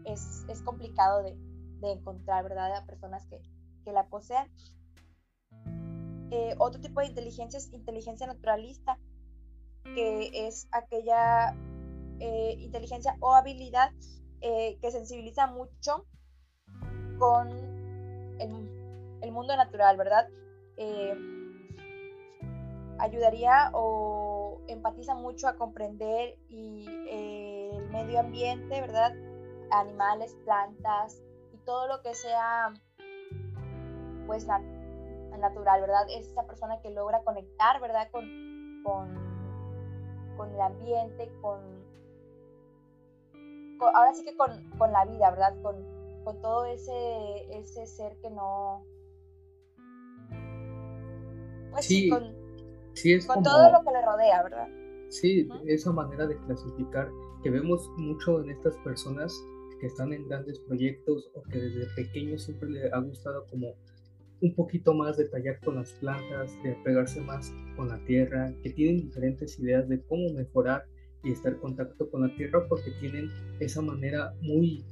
es, 0.05 0.45
es 0.49 0.63
complicado 0.63 1.23
de, 1.23 1.37
de, 1.81 1.93
encontrar, 1.93 2.43
¿verdad? 2.43 2.75
A 2.77 2.85
personas 2.85 3.25
que, 3.27 3.41
que 3.85 3.93
la 3.93 4.07
posean. 4.09 4.49
Eh, 6.33 6.55
otro 6.57 6.81
tipo 6.81 7.01
de 7.01 7.09
inteligencia 7.09 7.59
es 7.59 7.71
inteligencia 7.75 8.27
naturalista, 8.27 8.99
que 9.85 10.31
es 10.47 10.67
aquella 10.73 11.55
eh, 12.21 12.57
inteligencia 12.59 13.19
o 13.21 13.35
habilidad 13.35 13.91
eh, 14.41 14.79
que 14.81 14.91
sensibiliza 14.91 15.47
mucho 15.47 16.07
con 17.19 17.51
el, 18.41 19.19
el 19.21 19.31
mundo 19.31 19.55
natural, 19.57 19.99
¿verdad? 19.99 20.27
ayudaría 22.99 23.71
o 23.75 24.59
empatiza 24.69 25.15
mucho 25.15 25.49
a 25.49 25.57
comprender 25.57 26.39
y, 26.49 26.87
el 27.11 27.91
medio 27.91 28.21
ambiente, 28.21 28.81
¿verdad? 28.81 29.13
Animales, 29.71 30.35
plantas 30.45 31.21
y 31.53 31.59
todo 31.59 31.89
lo 31.89 32.03
que 32.03 32.15
sea, 32.15 32.73
pues, 34.27 34.47
natural, 34.47 34.72
¿verdad? 35.81 36.07
Es 36.11 36.29
esa 36.29 36.47
persona 36.47 36.81
que 36.81 36.91
logra 36.91 37.23
conectar, 37.23 37.81
¿verdad? 37.81 38.09
Con, 38.11 38.83
con, 38.83 40.37
con 40.37 40.55
el 40.55 40.61
ambiente, 40.61 41.31
con, 41.41 41.61
ahora 43.95 44.13
sí 44.15 44.25
que 44.25 44.37
con, 44.37 44.71
con, 44.79 44.93
la 44.93 45.05
vida, 45.05 45.31
¿verdad? 45.31 45.55
Con, 45.63 45.77
con 46.25 46.41
todo 46.41 46.67
ese, 46.67 47.59
ese 47.59 47.87
ser 47.87 48.17
que 48.21 48.31
no... 48.31 48.85
Pues 51.73 51.87
sí, 51.87 52.11
con, 52.11 52.23
con 53.27 53.43
todo 53.43 53.73
lo 53.73 53.83
que 53.83 53.93
le 53.93 54.03
rodea, 54.03 54.43
¿verdad? 54.43 54.69
Sí, 55.09 55.49
esa 55.67 55.93
manera 55.93 56.27
de 56.27 56.37
clasificar 56.39 57.09
que 57.43 57.51
vemos 57.51 57.89
mucho 57.97 58.41
en 58.41 58.51
estas 58.51 58.77
personas 58.79 59.35
que 59.81 59.87
están 59.87 60.13
en 60.13 60.29
grandes 60.29 60.59
proyectos 60.61 61.31
o 61.35 61.43
que 61.51 61.59
desde 61.59 61.87
pequeños 61.97 62.45
siempre 62.45 62.71
les 62.71 62.93
ha 62.93 62.99
gustado 62.99 63.45
como 63.51 63.75
un 64.43 64.55
poquito 64.55 64.93
más 64.93 65.17
detallar 65.17 65.59
con 65.61 65.77
las 65.77 65.93
plantas, 65.93 66.53
de 66.63 66.73
pegarse 66.85 67.21
más 67.21 67.53
con 67.77 67.89
la 67.89 67.99
tierra, 68.05 68.53
que 68.63 68.71
tienen 68.71 68.99
diferentes 68.99 69.59
ideas 69.59 69.89
de 69.89 70.03
cómo 70.03 70.33
mejorar 70.35 70.85
y 71.25 71.33
estar 71.33 71.55
en 71.55 71.61
contacto 71.61 72.11
con 72.11 72.23
la 72.23 72.37
tierra 72.37 72.67
porque 72.69 72.91
tienen 73.01 73.31
esa 73.61 73.81
manera 73.81 74.35
muy, 74.43 74.85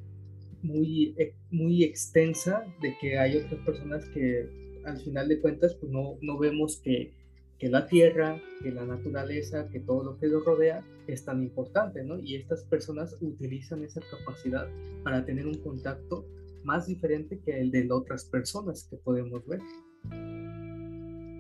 muy, 0.63 1.15
muy 1.51 1.85
extensa 1.85 2.65
de 2.81 2.97
que 3.01 3.19
hay 3.19 3.37
otras 3.37 3.61
personas 3.67 4.09
que 4.11 4.49
al 4.85 4.99
final 4.99 5.29
de 5.29 5.41
cuentas 5.41 5.75
pues 5.75 5.93
no, 5.93 6.17
no 6.23 6.39
vemos 6.39 6.81
que 6.83 7.13
que 7.61 7.69
la 7.69 7.87
tierra, 7.87 8.41
que 8.63 8.73
la 8.73 8.87
naturaleza, 8.87 9.69
que 9.69 9.81
todo 9.81 10.03
lo 10.03 10.19
que 10.19 10.29
nos 10.29 10.45
rodea 10.45 10.83
es 11.07 11.27
tan 11.27 11.43
importante, 11.43 12.03
¿no? 12.03 12.19
Y 12.19 12.37
estas 12.37 12.65
personas 12.65 13.19
utilizan 13.21 13.85
esa 13.85 14.01
capacidad 14.01 14.67
para 15.05 15.27
tener 15.27 15.47
un 15.47 15.59
contacto 15.59 16.25
más 16.65 16.87
diferente 16.87 17.41
que 17.41 17.61
el 17.61 17.71
de 17.71 17.91
otras 17.91 18.25
personas 18.25 18.87
que 18.89 18.97
podemos 18.97 19.47
ver. 19.47 19.61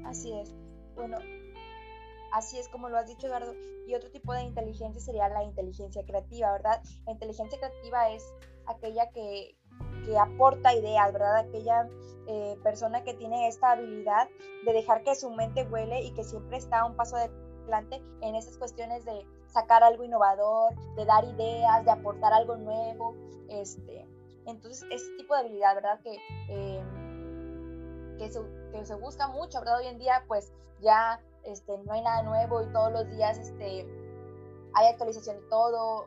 Así 0.06 0.32
es. 0.38 0.54
Bueno, 0.94 1.16
así 2.32 2.58
es 2.58 2.68
como 2.68 2.88
lo 2.88 2.98
has 2.98 3.06
dicho, 3.06 3.26
Eduardo. 3.26 3.54
Y 3.86 3.94
otro 3.94 4.10
tipo 4.10 4.32
de 4.32 4.42
inteligencia 4.42 5.00
sería 5.00 5.28
la 5.28 5.42
inteligencia 5.42 6.04
creativa, 6.04 6.52
¿verdad? 6.52 6.82
La 7.06 7.12
inteligencia 7.12 7.58
creativa 7.58 8.10
es 8.10 8.24
aquella 8.66 9.10
que, 9.10 9.56
que 10.04 10.18
aporta 10.18 10.74
ideas, 10.74 11.12
¿verdad? 11.12 11.38
Aquella 11.38 11.88
eh, 12.26 12.56
persona 12.62 13.02
que 13.02 13.14
tiene 13.14 13.48
esta 13.48 13.72
habilidad 13.72 14.28
de 14.64 14.72
dejar 14.72 15.02
que 15.02 15.14
su 15.14 15.30
mente 15.30 15.64
vuele 15.64 16.02
y 16.02 16.12
que 16.12 16.22
siempre 16.22 16.58
está 16.58 16.84
un 16.84 16.94
paso 16.94 17.16
adelante 17.16 18.02
en 18.20 18.34
esas 18.36 18.58
cuestiones 18.58 19.04
de 19.04 19.26
sacar 19.46 19.82
algo 19.82 20.04
innovador, 20.04 20.74
de 20.96 21.04
dar 21.04 21.24
ideas, 21.24 21.84
de 21.84 21.90
aportar 21.90 22.32
algo 22.32 22.56
nuevo. 22.56 23.16
Este, 23.48 24.06
entonces, 24.46 24.86
ese 24.90 25.16
tipo 25.16 25.34
de 25.34 25.40
habilidad, 25.40 25.74
¿verdad? 25.74 26.00
Que, 26.00 26.16
eh, 26.48 26.82
que, 28.18 28.28
se, 28.28 28.40
que, 28.72 28.84
se, 28.84 28.94
busca 28.94 29.28
mucho, 29.28 29.60
¿verdad? 29.60 29.78
Hoy 29.78 29.86
en 29.86 29.98
día, 29.98 30.24
pues 30.28 30.52
ya 30.80 31.20
este, 31.44 31.76
no 31.78 31.92
hay 31.92 32.02
nada 32.02 32.22
nuevo 32.22 32.62
y 32.62 32.72
todos 32.72 32.92
los 32.92 33.08
días 33.10 33.38
este, 33.38 33.86
hay 34.74 34.86
actualización 34.86 35.36
de 35.36 35.46
todo. 35.48 36.06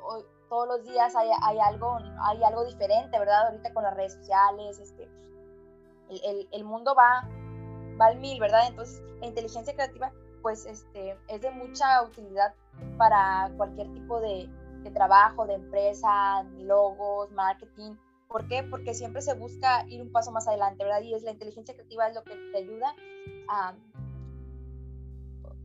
Todos 0.50 0.68
los 0.68 0.84
días 0.84 1.16
hay, 1.16 1.30
hay, 1.42 1.60
algo, 1.60 1.98
hay 2.22 2.44
algo 2.44 2.64
diferente, 2.66 3.18
¿verdad? 3.18 3.48
Ahorita 3.48 3.74
con 3.74 3.84
las 3.84 3.96
redes 3.96 4.14
sociales, 4.14 4.78
este, 4.80 5.10
el, 6.10 6.48
el, 6.52 6.64
mundo 6.64 6.94
va, 6.94 7.28
va 8.00 8.06
al 8.08 8.20
mil, 8.20 8.40
¿verdad? 8.40 8.68
Entonces, 8.68 9.02
la 9.20 9.28
inteligencia 9.28 9.74
creativa, 9.74 10.12
pues, 10.44 10.66
este, 10.66 11.18
es 11.28 11.42
de 11.42 11.50
mucha 11.52 12.04
utilidad 12.04 12.54
para 12.98 13.52
cualquier 13.58 13.92
tipo 13.94 14.20
de, 14.20 14.48
de 14.84 14.92
trabajo, 14.92 15.48
de 15.48 15.56
empresa, 15.56 16.44
logos, 16.58 17.32
marketing. 17.32 17.96
¿Por 18.34 18.48
qué? 18.48 18.64
Porque 18.64 18.96
siempre 18.96 19.22
se 19.22 19.36
busca 19.36 19.86
ir 19.90 20.02
un 20.02 20.12
paso 20.12 20.32
más 20.32 20.48
adelante, 20.48 20.84
¿verdad? 20.84 21.04
Y 21.04 21.14
es 21.14 21.22
la 21.22 21.30
inteligencia 21.30 21.76
creativa 21.76 22.10
lo 22.10 22.24
que 22.24 22.36
te 22.52 22.58
ayuda 22.58 22.96
a 23.48 23.76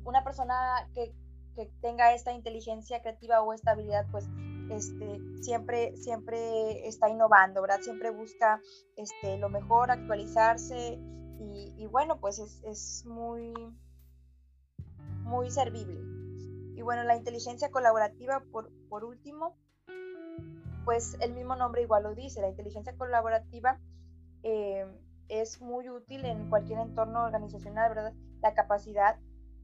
una 0.05 0.23
persona 0.23 0.87
que, 0.95 1.15
que 1.55 1.73
tenga 1.81 2.13
esta 2.13 2.35
inteligencia 2.35 3.01
creativa 3.01 3.41
o 3.41 3.55
esta 3.55 3.71
habilidad, 3.71 4.05
pues 4.11 4.29
este, 4.69 5.19
siempre, 5.41 5.97
siempre 5.97 6.87
está 6.87 7.09
innovando, 7.09 7.63
¿verdad? 7.63 7.81
Siempre 7.81 8.11
busca 8.11 8.61
este, 8.97 9.39
lo 9.39 9.49
mejor, 9.49 9.91
actualizarse 9.91 10.99
y, 11.41 11.87
bueno, 11.87 12.21
pues 12.21 12.39
es, 12.39 12.63
es, 12.65 13.07
muy, 13.07 13.55
muy 15.23 15.51
servible. 15.51 16.03
Y 16.77 16.83
bueno, 16.83 17.03
la 17.05 17.17
inteligencia 17.17 17.71
colaborativa, 17.71 18.43
por, 18.53 18.71
por 18.91 19.05
último, 19.05 19.57
pues 20.89 21.19
el 21.21 21.35
mismo 21.35 21.55
nombre 21.55 21.83
igual 21.83 22.05
lo 22.05 22.15
dice, 22.15 22.41
la 22.41 22.49
inteligencia 22.49 22.97
colaborativa 22.97 23.79
eh, 24.43 24.87
es 25.29 25.61
muy 25.61 25.91
útil 25.91 26.25
en 26.25 26.49
cualquier 26.49 26.79
entorno 26.79 27.25
organizacional, 27.25 27.95
¿verdad? 27.95 28.15
La 28.41 28.55
capacidad 28.55 29.19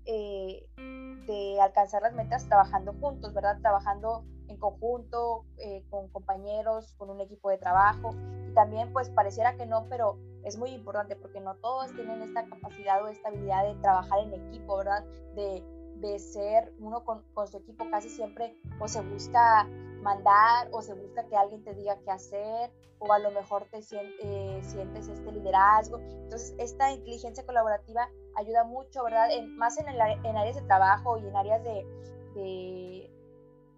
eh, 0.05 0.69
de 0.77 1.59
alcanzar 1.63 2.03
las 2.03 2.13
metas 2.13 2.47
trabajando 2.47 2.93
juntos, 3.01 3.33
¿verdad? 3.33 3.59
Trabajando 3.63 4.27
en 4.49 4.59
conjunto, 4.59 5.47
eh, 5.57 5.83
con 5.89 6.11
compañeros, 6.11 6.93
con 6.99 7.09
un 7.09 7.23
equipo 7.23 7.49
de 7.49 7.57
trabajo. 7.57 8.15
Y 8.47 8.53
también, 8.53 8.93
pues 8.93 9.09
pareciera 9.09 9.57
que 9.57 9.65
no, 9.65 9.87
pero 9.89 10.19
es 10.43 10.59
muy 10.59 10.73
importante 10.73 11.17
porque 11.17 11.41
no 11.41 11.55
todos 11.55 11.91
tienen 11.95 12.21
esta 12.21 12.45
capacidad 12.45 13.03
o 13.03 13.09
esta 13.09 13.31
habilidad 13.31 13.65
de 13.65 13.81
trabajar 13.81 14.19
en 14.19 14.35
equipo, 14.35 14.77
¿verdad? 14.77 15.03
De, 15.35 15.65
de 16.01 16.19
ser 16.19 16.75
uno 16.81 17.03
con, 17.03 17.23
con, 17.33 17.49
su 17.49 17.57
equipo 17.57 17.89
casi 17.91 18.11
siempre 18.11 18.61
o 18.79 18.89
se 18.89 19.01
busca 19.01 19.67
mandar 20.05 20.69
o 20.71 20.83
se 20.83 20.95
busca 20.95 21.25
que 21.25 21.37
alguien 21.37 21.65
te 21.65 21.75
diga 21.75 21.99
qué 22.05 22.11
hacer 22.11 22.71
o 22.99 23.13
a 23.13 23.19
lo 23.19 23.31
mejor 23.33 23.67
te 23.71 23.79
eh, 23.79 24.61
sientes 24.63 25.09
este 25.09 25.33
liderazgo. 25.33 25.99
Entonces, 25.99 26.55
esta 26.59 26.93
inteligencia 26.93 27.45
colaborativa 27.45 28.09
ayuda 28.37 28.65
mucho, 28.65 29.03
¿verdad? 29.03 29.31
En, 29.33 29.57
más 29.57 29.79
en, 29.79 29.89
el, 29.89 30.01
en 30.01 30.37
áreas 30.37 30.57
de 30.57 30.63
trabajo 30.63 31.19
y 31.19 31.27
en 31.27 31.35
áreas 31.35 31.65
de, 31.65 31.87
de, 32.35 33.11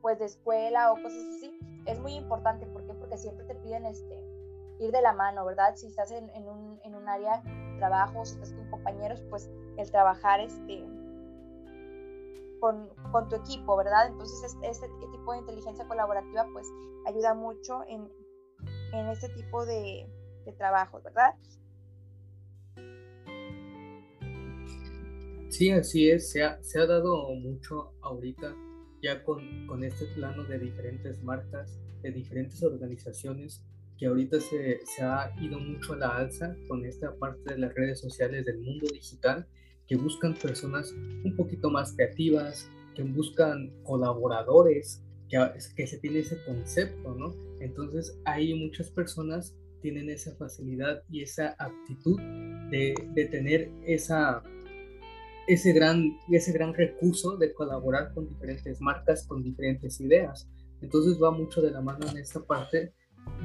pues, 0.03 0.19
de 0.19 0.27
escuela 0.27 0.93
o 0.93 0.97
cosas 0.97 1.25
así. 1.37 1.59
Es 1.87 1.99
muy 2.01 2.15
importante, 2.15 2.67
¿por 2.67 2.85
qué? 2.87 2.95
Porque 2.95 3.17
siempre 3.17 3.47
te 3.47 3.55
piden 3.55 3.87
este, 3.87 4.21
ir 4.81 4.91
de 4.93 5.01
la 5.01 5.13
mano, 5.13 5.45
¿verdad? 5.45 5.77
Si 5.77 5.87
estás 5.87 6.11
en, 6.11 6.29
en, 6.31 6.49
un, 6.49 6.81
en 6.83 6.95
un 6.95 7.09
área 7.09 7.41
de 7.41 7.79
trabajo, 7.79 8.25
si 8.25 8.35
estás 8.35 8.53
con 8.53 8.69
compañeros, 8.71 9.23
pues 9.31 9.49
el 9.77 9.91
trabajar 9.91 10.41
este, 10.41 10.85
con, 12.67 12.89
con, 13.13 13.29
tu 13.29 13.37
equipo, 13.37 13.77
¿verdad? 13.77 14.09
Entonces, 14.09 14.57
este, 14.63 14.89
tipo 15.13 15.33
de 15.33 15.39
inteligencia 15.39 15.87
colaborativa, 15.87 16.49
pues, 16.53 16.67
ayuda 17.07 17.33
mucho 17.33 17.85
en, 17.87 18.11
en 18.93 19.07
este 19.09 19.29
tipo 19.29 19.65
de, 19.65 20.09
de 20.45 20.53
trabajos, 20.55 21.01
¿verdad? 21.05 21.35
Sí, 25.49 25.71
así 25.71 26.11
es, 26.11 26.33
se 26.33 26.43
ha, 26.43 26.61
se 26.61 26.81
ha 26.81 26.87
dado 26.87 27.29
mucho 27.37 27.93
ahorita 28.03 28.53
ya 29.01 29.23
con, 29.23 29.69
con, 29.69 29.85
este 29.85 30.07
plano 30.07 30.43
de 30.43 30.59
diferentes 30.59 31.23
marcas, 31.23 31.79
de 32.03 32.11
diferentes 32.11 32.61
organizaciones, 32.65 33.63
que 33.97 34.07
ahorita 34.07 34.41
se, 34.41 34.85
se, 34.85 35.05
ha 35.05 35.33
ido 35.41 35.61
mucho 35.61 35.93
a 35.93 35.99
la 35.99 36.17
alza 36.17 36.57
con 36.67 36.85
esta 36.85 37.15
parte 37.15 37.55
de 37.55 37.59
las 37.61 37.75
redes 37.75 38.01
sociales 38.01 38.45
del 38.45 38.59
mundo 38.59 38.89
digital, 38.93 39.47
que 39.89 39.97
buscan 39.97 40.35
personas 40.35 40.93
un 41.25 41.35
poquito 41.37 41.71
más 41.71 41.95
creativas, 41.95 42.69
que 42.95 43.03
buscan 43.03 43.73
colaboradores, 43.83 45.03
que, 45.29 45.39
que 45.77 45.87
se 45.87 45.99
tiene 45.99 46.21
ese 46.21 46.43
concepto, 46.45 47.15
¿no? 47.15 47.35
Entonces, 47.61 48.19
hay 48.25 48.55
muchas 48.55 48.91
personas 48.91 49.55
tienen 49.83 50.11
esa 50.11 50.35
facilidad 50.35 51.03
y 51.09 51.23
esa 51.23 51.55
aptitud 51.59 52.19
de, 52.71 52.95
de 53.15 53.27
tener 53.27 53.71
esa, 53.87 54.43
ese, 55.47 55.73
gran, 55.73 56.19
ese 56.29 56.53
gran 56.53 56.75
recurso 56.75 57.37
de 57.37 57.53
colaborar 57.55 58.13
con 58.13 58.29
diferentes 58.29 58.81
marcas, 58.81 59.27
con 59.27 59.43
diferentes 59.43 60.01
ideas. 60.01 60.49
Entonces 60.83 61.23
va 61.23 61.31
mucho 61.31 61.63
de 61.63 61.71
la 61.71 61.81
mano 61.81 62.07
en 62.11 62.19
esta 62.19 62.41
parte 62.41 62.93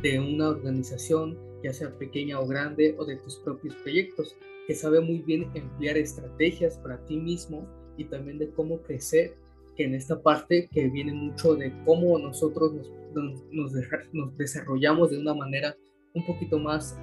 de 0.02 0.20
una 0.20 0.50
organización, 0.50 1.38
ya 1.64 1.74
sea 1.74 1.98
pequeña 1.98 2.40
o 2.40 2.48
grande, 2.48 2.96
o 2.98 3.06
de 3.06 3.18
tus 3.18 3.38
propios 3.40 3.76
proyectos, 3.76 4.36
que 4.68 4.76
sabe 4.76 5.02
muy 5.02 5.20
bien 5.20 5.50
emplear 5.54 5.98
estrategias 5.98 6.78
para 6.78 7.04
ti 7.06 7.18
mismo 7.18 7.68
y 7.98 8.06
también 8.06 8.38
de 8.38 8.50
cómo 8.52 8.82
crecer 8.82 9.36
que 9.76 9.86
en 9.86 9.96
esta 9.96 10.22
parte 10.22 10.70
que 10.72 10.90
viene 10.90 11.14
mucho 11.14 11.56
de 11.56 11.74
cómo 11.86 12.18
nosotros 12.20 12.74
nos, 13.14 13.44
nos, 13.52 14.38
desarrollamos 14.38 15.12
de 15.12 15.20
una 15.20 15.34
manera 15.34 15.76
un 16.14 16.26
poquito 16.26 16.60
más, 16.60 16.98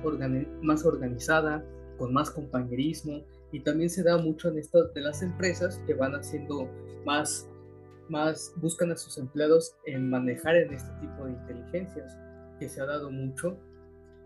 más 0.63 0.85
organizada, 0.85 1.65
con 1.97 2.13
más 2.13 2.31
compañerismo, 2.31 3.25
y 3.53 3.61
también 3.61 3.89
se 3.89 4.03
da 4.03 4.19
mucho 4.19 4.49
en 4.49 4.59
esto 4.59 4.89
de 4.89 5.01
las 5.01 5.23
empresas 5.23 5.81
que 5.87 5.95
van 5.95 6.13
haciendo 6.15 6.69
más, 7.05 7.49
más, 8.09 8.53
buscan 8.57 8.93
a 8.93 8.97
sus 8.97 9.17
empleados 9.19 9.75
en 9.87 10.11
manejar 10.11 10.57
en 10.57 10.75
este 10.75 10.91
tipo 11.01 11.25
de 11.25 11.33
inteligencias, 11.33 12.17
que 12.59 12.69
se 12.69 12.81
ha 12.81 12.87
dado 12.87 13.11
mucho 13.11 13.59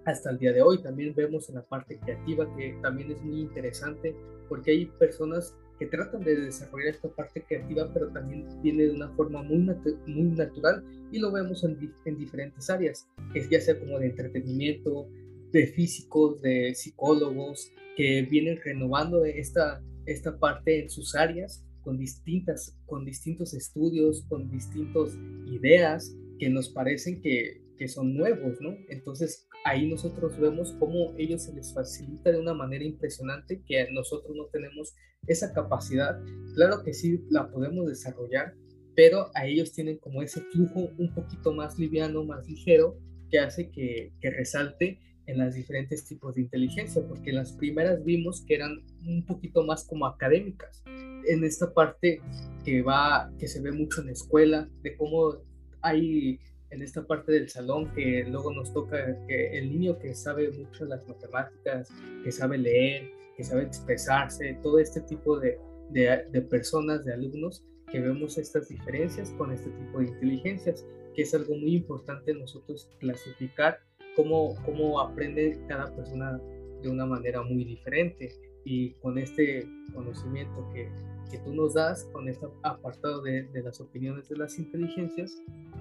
hasta 0.05 0.31
el 0.31 0.39
día 0.39 0.53
de 0.53 0.63
hoy. 0.63 0.83
También 0.83 1.15
vemos 1.15 1.49
en 1.49 1.57
la 1.57 1.63
parte 1.63 1.99
creativa 1.99 2.49
que 2.57 2.77
también 2.83 3.11
es 3.11 3.23
muy 3.23 3.41
interesante 3.41 4.15
porque 4.49 4.73
hay 4.73 4.87
personas 4.87 5.57
que 5.79 5.87
tratan 5.87 6.23
de 6.23 6.37
desarrollar 6.37 6.95
esta 6.95 7.09
parte 7.09 7.43
creativa, 7.43 7.91
pero 7.93 8.09
también 8.09 8.47
viene 8.63 8.85
de 8.85 8.93
una 8.93 9.09
forma 9.11 9.43
muy, 9.43 9.59
muy 10.07 10.31
natural 10.37 10.85
y 11.11 11.19
lo 11.19 11.33
vemos 11.33 11.65
en, 11.65 11.93
en 12.05 12.19
diferentes 12.19 12.71
áreas, 12.71 13.09
es 13.35 13.49
ya 13.51 13.61
sea 13.61 13.79
como 13.79 13.99
de 13.99 14.07
entretenimiento, 14.07 15.09
de 15.51 15.67
físicos, 15.67 16.41
de 16.41 16.75
psicólogos, 16.75 17.73
que 17.97 18.23
vienen 18.23 18.59
renovando 18.65 19.25
esta, 19.25 19.83
esta 20.07 20.39
parte 20.39 20.83
en 20.83 20.91
sus 20.91 21.15
áreas 21.15 21.65
con, 21.83 21.99
distintas, 21.99 22.77
con 22.87 23.05
distintos 23.05 23.55
estudios, 23.55 24.25
con 24.29 24.51
distintas 24.51 25.17
ideas 25.47 26.17
que 26.39 26.49
nos 26.49 26.69
parecen 26.71 27.21
que, 27.21 27.62
que 27.79 27.89
son 27.89 28.15
nuevos, 28.15 28.61
¿no? 28.61 28.77
Entonces 28.89 29.49
ahí 29.65 29.89
nosotros 29.89 30.39
vemos 30.39 30.73
cómo 30.79 31.15
ellos 31.17 31.43
se 31.43 31.53
les 31.55 31.73
facilita 31.73 32.33
de 32.33 32.39
una 32.39 32.55
manera 32.55 32.85
impresionante 32.85 33.63
que 33.67 33.87
nosotros 33.93 34.37
no 34.37 34.47
tenemos 34.47 34.95
esa 35.27 35.53
capacidad. 35.53 36.21
Claro 36.55 36.83
que 36.83 36.93
sí 36.93 37.25
la 37.31 37.51
podemos 37.51 37.87
desarrollar, 37.87 38.55
pero 38.95 39.31
a 39.35 39.47
ellos 39.47 39.73
tienen 39.73 39.99
como 39.99 40.23
ese 40.23 40.41
flujo 40.53 40.91
un 40.99 41.15
poquito 41.15 41.53
más 41.53 41.79
liviano, 41.79 42.25
más 42.25 42.47
ligero, 42.47 42.99
que 43.31 43.39
hace 43.39 43.71
que, 43.71 44.13
que 44.21 44.31
resalte 44.31 45.01
en 45.27 45.39
las 45.39 45.55
diferentes 45.55 46.05
tipos 46.05 46.35
de 46.35 46.43
inteligencia, 46.43 47.03
porque 47.07 47.33
las 47.33 47.53
primeras 47.53 48.05
vimos 48.05 48.45
que 48.47 48.57
eran 48.57 48.85
un 49.07 49.25
poquito 49.25 49.65
más 49.65 49.87
como 49.87 50.07
académicas. 50.07 50.83
En 50.87 51.45
esta 51.45 51.73
parte 51.73 52.21
que 52.65 52.83
va, 52.83 53.33
que 53.39 53.47
se 53.47 53.63
ve 53.63 53.73
mucho 53.73 54.01
en 54.01 54.09
la 54.09 54.13
escuela, 54.13 54.69
de 54.83 54.97
cómo 54.97 55.37
hay 55.81 56.41
en 56.73 56.83
esta 56.83 57.07
parte 57.07 57.33
del 57.33 57.49
salón 57.49 57.93
que 57.95 58.25
luego 58.25 58.53
nos 58.53 58.73
toca 58.73 58.97
que 59.27 59.59
el 59.59 59.71
niño 59.71 59.99
que 59.99 60.15
sabe 60.15 60.51
mucho 60.51 60.85
las 60.87 61.07
matemáticas, 61.07 61.91
que 62.25 62.33
sabe 62.33 62.59
leer, 62.59 63.11
que 63.37 63.45
sabe 63.45 63.63
expresarse, 63.63 64.59
todo 64.63 64.79
este 64.79 65.01
tipo 65.03 65.39
de, 65.39 65.59
de, 65.91 66.25
de 66.31 66.43
personas, 66.43 67.05
de 67.05 67.13
alumnos, 67.13 67.65
que 67.91 68.01
vemos 68.01 68.39
estas 68.39 68.69
diferencias 68.69 69.31
con 69.33 69.53
este 69.53 69.71
tipo 69.71 69.99
de 69.99 70.07
inteligencias, 70.07 70.87
que 71.15 71.23
es 71.23 71.35
algo 71.35 71.55
muy 71.57 71.77
importante 71.77 72.33
nosotros 72.33 72.91
clasificar 72.99 73.79
cómo, 74.17 74.55
cómo 74.65 74.99
aprende 74.99 75.61
cada 75.69 75.95
persona 75.95 76.41
de 76.83 76.89
una 76.89 77.07
manera 77.07 77.43
muy 77.43 77.65
diferente. 77.65 78.33
Y 78.65 78.93
con 78.95 79.19
este 79.19 79.67
conocimiento 79.93 80.69
que, 80.73 80.89
que 81.31 81.39
tú 81.39 81.55
nos 81.55 81.75
das, 81.75 82.05
con 82.13 82.29
este 82.29 82.47
apartado 82.63 83.23
de, 83.23 83.45
de 83.45 83.63
las 83.63 83.81
opiniones 83.81 84.29
de 84.29 84.37
las 84.37 84.59
inteligencias, 84.59 85.37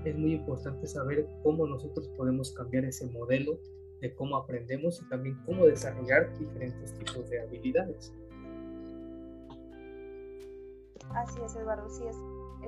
es 0.05 0.17
muy 0.17 0.33
importante 0.33 0.87
saber 0.87 1.27
cómo 1.43 1.67
nosotros 1.67 2.07
podemos 2.17 2.51
cambiar 2.53 2.85
ese 2.85 3.07
modelo 3.11 3.59
de 4.01 4.15
cómo 4.15 4.35
aprendemos 4.35 5.01
y 5.01 5.09
también 5.09 5.37
cómo 5.45 5.65
desarrollar 5.65 6.35
diferentes 6.37 6.97
tipos 6.97 7.29
de 7.29 7.41
habilidades. 7.41 8.13
Así 11.13 11.39
es, 11.43 11.55
Eduardo, 11.55 11.89
sí 11.89 12.03
es, 12.07 12.15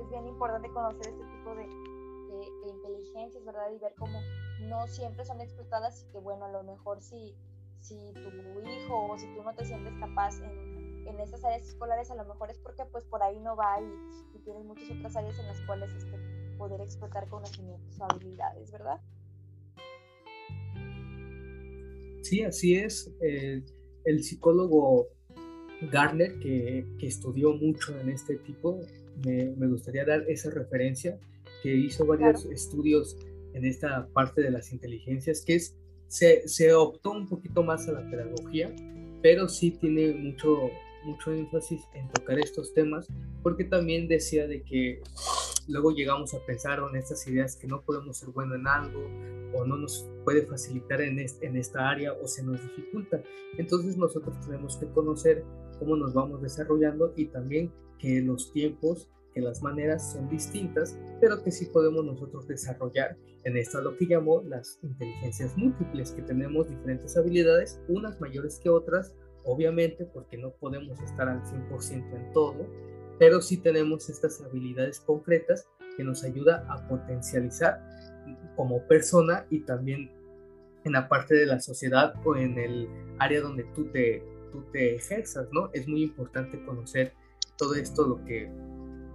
es 0.00 0.10
bien 0.10 0.26
importante 0.26 0.68
conocer 0.68 1.08
este 1.08 1.24
tipo 1.24 1.54
de, 1.54 1.66
de, 1.66 2.38
de 2.62 2.70
inteligencias, 2.70 3.44
¿verdad? 3.44 3.72
Y 3.74 3.78
ver 3.78 3.94
cómo 3.98 4.20
no 4.68 4.86
siempre 4.86 5.24
son 5.24 5.40
explotadas 5.40 6.04
y 6.04 6.12
que 6.12 6.18
bueno, 6.18 6.44
a 6.44 6.52
lo 6.52 6.62
mejor 6.62 7.00
si, 7.00 7.34
si 7.80 7.96
tu 8.12 8.68
hijo 8.68 9.12
o 9.12 9.18
si 9.18 9.26
tú 9.34 9.42
no 9.42 9.54
te 9.54 9.64
sientes 9.64 9.92
capaz 9.98 10.40
en, 10.40 10.73
en 11.06 11.20
esas 11.20 11.44
áreas 11.44 11.66
escolares, 11.66 12.10
a 12.10 12.14
lo 12.14 12.24
mejor 12.24 12.50
es 12.50 12.58
porque 12.58 12.84
pues 12.90 13.04
por 13.04 13.22
ahí 13.22 13.38
no 13.40 13.56
va 13.56 13.80
y, 13.80 14.36
y 14.36 14.38
tienes 14.40 14.64
muchas 14.64 14.90
otras 14.90 15.16
áreas 15.16 15.38
en 15.38 15.46
las 15.46 15.60
cuales 15.62 15.90
este, 15.94 16.18
poder 16.56 16.80
explotar 16.80 17.28
conocimientos 17.28 17.98
o 18.00 18.04
habilidades, 18.04 18.70
¿verdad? 18.72 19.00
Sí, 22.22 22.42
así 22.42 22.76
es. 22.76 23.12
el 23.20 24.24
psicólogo 24.24 25.08
Garner, 25.92 26.38
que, 26.38 26.86
que, 26.98 27.06
estudió 27.06 27.52
mucho 27.52 27.98
en 27.98 28.08
este 28.08 28.36
tipo, 28.36 28.80
me, 29.24 29.50
me, 29.56 29.66
gustaría 29.66 30.04
dar 30.04 30.24
esa 30.28 30.50
referencia, 30.50 31.18
que 31.62 31.74
hizo 31.74 32.06
varios 32.06 32.42
claro. 32.42 32.54
estudios 32.54 33.16
en 33.52 33.64
esta 33.64 34.08
parte 34.08 34.40
de 34.42 34.50
las 34.50 34.72
inteligencias, 34.72 35.44
que 35.44 35.56
es, 35.56 35.76
se, 36.08 36.46
se, 36.48 36.72
optó 36.72 37.12
un 37.12 37.28
poquito 37.28 37.62
más 37.62 37.88
a 37.88 37.92
la 37.92 38.10
pedagogía, 38.10 38.74
pero 39.22 39.48
sí 39.48 39.72
tiene 39.72 40.12
mucho, 40.12 40.70
mucho 41.04 41.32
énfasis 41.32 41.82
en 41.94 42.08
tocar 42.10 42.38
estos 42.38 42.72
temas, 42.74 43.08
porque 43.42 43.64
también 43.64 44.08
decía 44.08 44.46
de 44.46 44.62
que 44.62 45.02
luego 45.68 45.92
llegamos 45.92 46.34
a 46.34 46.44
pensar 46.44 46.78
en 46.78 46.96
estas 46.96 47.26
ideas 47.26 47.56
que 47.56 47.66
no 47.66 47.82
podemos 47.82 48.18
ser 48.18 48.30
buenos 48.30 48.58
en 48.58 48.66
algo 48.66 49.00
o 49.54 49.64
no 49.64 49.76
nos 49.76 50.08
puede 50.24 50.46
facilitar 50.46 51.00
en, 51.00 51.18
en 51.18 51.56
esta 51.56 51.88
área 51.88 52.12
o 52.12 52.26
se 52.26 52.42
nos 52.42 52.60
dificulta. 52.62 53.22
Entonces 53.56 53.96
nosotros 53.96 54.38
tenemos 54.44 54.76
que 54.76 54.86
conocer 54.88 55.44
cómo 55.78 55.96
nos 55.96 56.14
vamos 56.14 56.42
desarrollando 56.42 57.12
y 57.16 57.26
también 57.26 57.72
que 57.98 58.20
los 58.20 58.52
tiempos, 58.52 59.10
que 59.32 59.40
las 59.40 59.62
maneras 59.62 60.12
son 60.12 60.28
distintas, 60.28 60.98
pero 61.20 61.42
que 61.42 61.50
sí 61.50 61.66
podemos 61.66 62.04
nosotros 62.04 62.46
desarrollar 62.46 63.16
en 63.44 63.56
esto 63.56 63.80
lo 63.80 63.96
que 63.96 64.06
llamó 64.06 64.42
las 64.42 64.78
inteligencias 64.82 65.56
múltiples, 65.56 66.12
que 66.12 66.22
tenemos 66.22 66.68
diferentes 66.68 67.16
habilidades, 67.16 67.80
unas 67.88 68.20
mayores 68.20 68.58
que 68.58 68.70
otras, 68.70 69.14
obviamente 69.44 70.04
porque 70.04 70.36
no 70.36 70.50
podemos 70.52 71.00
estar 71.00 71.28
al 71.28 71.42
100% 71.42 72.14
en 72.14 72.32
todo, 72.32 72.66
pero 73.18 73.40
sí 73.40 73.58
tenemos 73.58 74.08
estas 74.08 74.40
habilidades 74.42 75.00
concretas 75.00 75.68
que 75.96 76.04
nos 76.04 76.24
ayuda 76.24 76.66
a 76.68 76.88
potencializar 76.88 77.80
como 78.56 78.86
persona 78.86 79.46
y 79.50 79.60
también 79.60 80.10
en 80.84 80.92
la 80.92 81.08
parte 81.08 81.34
de 81.34 81.46
la 81.46 81.60
sociedad 81.60 82.14
o 82.24 82.36
en 82.36 82.58
el 82.58 82.88
área 83.18 83.40
donde 83.40 83.64
tú 83.74 83.86
te, 83.86 84.22
tú 84.52 84.64
te 84.72 84.94
ejerzas, 84.94 85.48
¿no? 85.52 85.70
Es 85.72 85.88
muy 85.88 86.02
importante 86.02 86.62
conocer 86.64 87.12
todo 87.56 87.74
esto, 87.74 88.06
lo 88.06 88.24
que, 88.24 88.50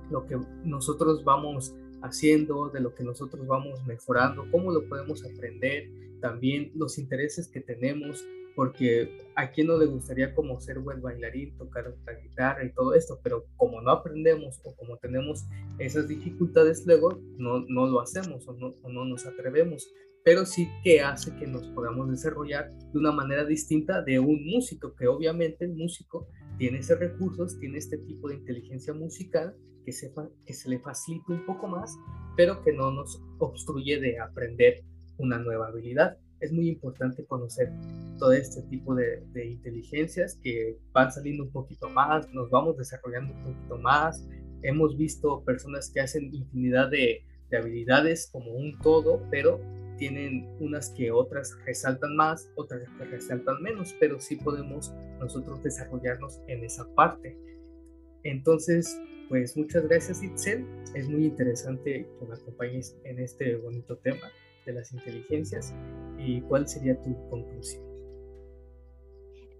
lo 0.09 0.25
que 0.25 0.37
nosotros 0.63 1.23
vamos 1.23 1.75
haciendo, 2.01 2.69
de 2.69 2.79
lo 2.79 2.95
que 2.95 3.03
nosotros 3.03 3.45
vamos 3.45 3.85
mejorando, 3.85 4.45
cómo 4.51 4.71
lo 4.71 4.87
podemos 4.87 5.23
aprender, 5.25 5.89
también 6.21 6.71
los 6.75 6.97
intereses 6.97 7.47
que 7.47 7.61
tenemos, 7.61 8.25
porque 8.59 9.09
a 9.37 9.51
quien 9.51 9.67
no 9.67 9.77
le 9.77 9.85
gustaría 9.85 10.35
como 10.35 10.59
ser 10.59 10.79
buen 10.79 11.01
bailarín, 11.01 11.55
tocar 11.57 11.95
la 12.05 12.13
guitarra 12.19 12.65
y 12.65 12.73
todo 12.73 12.93
esto, 12.93 13.17
pero 13.23 13.45
como 13.55 13.79
no 13.79 13.89
aprendemos 13.89 14.59
o 14.65 14.75
como 14.75 14.97
tenemos 14.97 15.45
esas 15.77 16.09
dificultades 16.09 16.83
luego, 16.85 17.21
no, 17.37 17.61
no 17.69 17.87
lo 17.87 18.01
hacemos 18.01 18.45
o 18.49 18.53
no, 18.55 18.75
no 18.89 19.05
nos 19.05 19.25
atrevemos, 19.25 19.89
pero 20.25 20.45
sí 20.45 20.67
que 20.83 20.99
hace 20.99 21.33
que 21.37 21.47
nos 21.47 21.67
podamos 21.67 22.09
desarrollar 22.09 22.69
de 22.69 22.99
una 22.99 23.13
manera 23.13 23.45
distinta 23.45 24.01
de 24.01 24.19
un 24.19 24.45
músico, 24.45 24.93
que 24.93 25.07
obviamente 25.07 25.63
el 25.63 25.77
músico 25.77 26.27
tiene 26.57 26.79
esos 26.79 26.99
recursos, 26.99 27.57
tiene 27.61 27.77
este 27.77 27.97
tipo 27.99 28.27
de 28.27 28.35
inteligencia 28.35 28.93
musical 28.93 29.55
que 29.85 29.93
se, 29.93 30.11
que 30.45 30.53
se 30.53 30.69
le 30.69 30.79
facilita 30.79 31.31
un 31.31 31.45
poco 31.45 31.69
más, 31.69 31.95
pero 32.35 32.61
que 32.61 32.73
no 32.73 32.91
nos 32.91 33.23
obstruye 33.37 34.01
de 34.01 34.19
aprender 34.19 34.83
una 35.17 35.39
nueva 35.39 35.69
habilidad 35.69 36.17
es 36.39 36.51
muy 36.51 36.69
importante 36.69 37.25
conocer 37.25 37.71
todo 38.17 38.33
este 38.33 38.61
tipo 38.63 38.95
de, 38.95 39.23
inteligencias 39.45 40.39
que 40.41 40.77
van 40.91 41.11
saliendo 41.11 41.43
un 41.43 41.51
poquito 41.51 41.89
más, 41.89 42.29
nos 42.33 42.49
vamos 42.49 42.77
desarrollando 42.77 43.33
un 43.33 43.43
poquito 43.43 43.77
más. 43.77 44.25
Hemos 44.61 44.97
visto 44.97 45.43
personas 45.43 45.89
que 45.93 46.01
hacen 46.01 46.33
infinidad 46.33 46.89
de, 46.89 47.23
de 47.49 47.57
habilidades 47.57 48.29
como 48.31 48.51
un 48.51 48.77
todo, 48.79 49.21
pero 49.31 49.59
tienen 49.97 50.47
unas 50.59 50.89
que 50.91 51.11
otras 51.11 51.57
resaltan 51.65 52.15
más, 52.15 52.49
otras 52.55 52.81
que 52.97 53.05
resaltan 53.05 53.61
menos, 53.61 53.95
pero 53.99 54.19
sí 54.19 54.37
podemos 54.37 54.93
nosotros 55.19 55.61
desarrollarnos 55.63 56.39
en 56.47 56.63
esa 56.63 56.85
parte. 56.95 57.37
Entonces, 58.23 58.97
pues 59.29 59.55
muchas 59.55 59.87
gracias 59.87 60.23
Itzel, 60.23 60.65
es 60.95 61.07
muy 61.07 61.25
interesante 61.25 62.07
que 62.19 62.25
me 62.25 62.33
acompañes 62.33 62.97
en 63.03 63.19
este 63.19 63.55
bonito 63.57 63.97
tema 63.97 64.31
de 64.65 64.73
las 64.73 64.91
inteligencias 64.91 65.73
y 66.29 66.41
cuál 66.41 66.67
sería 66.67 67.01
tu 67.01 67.15
conclusión. 67.29 67.83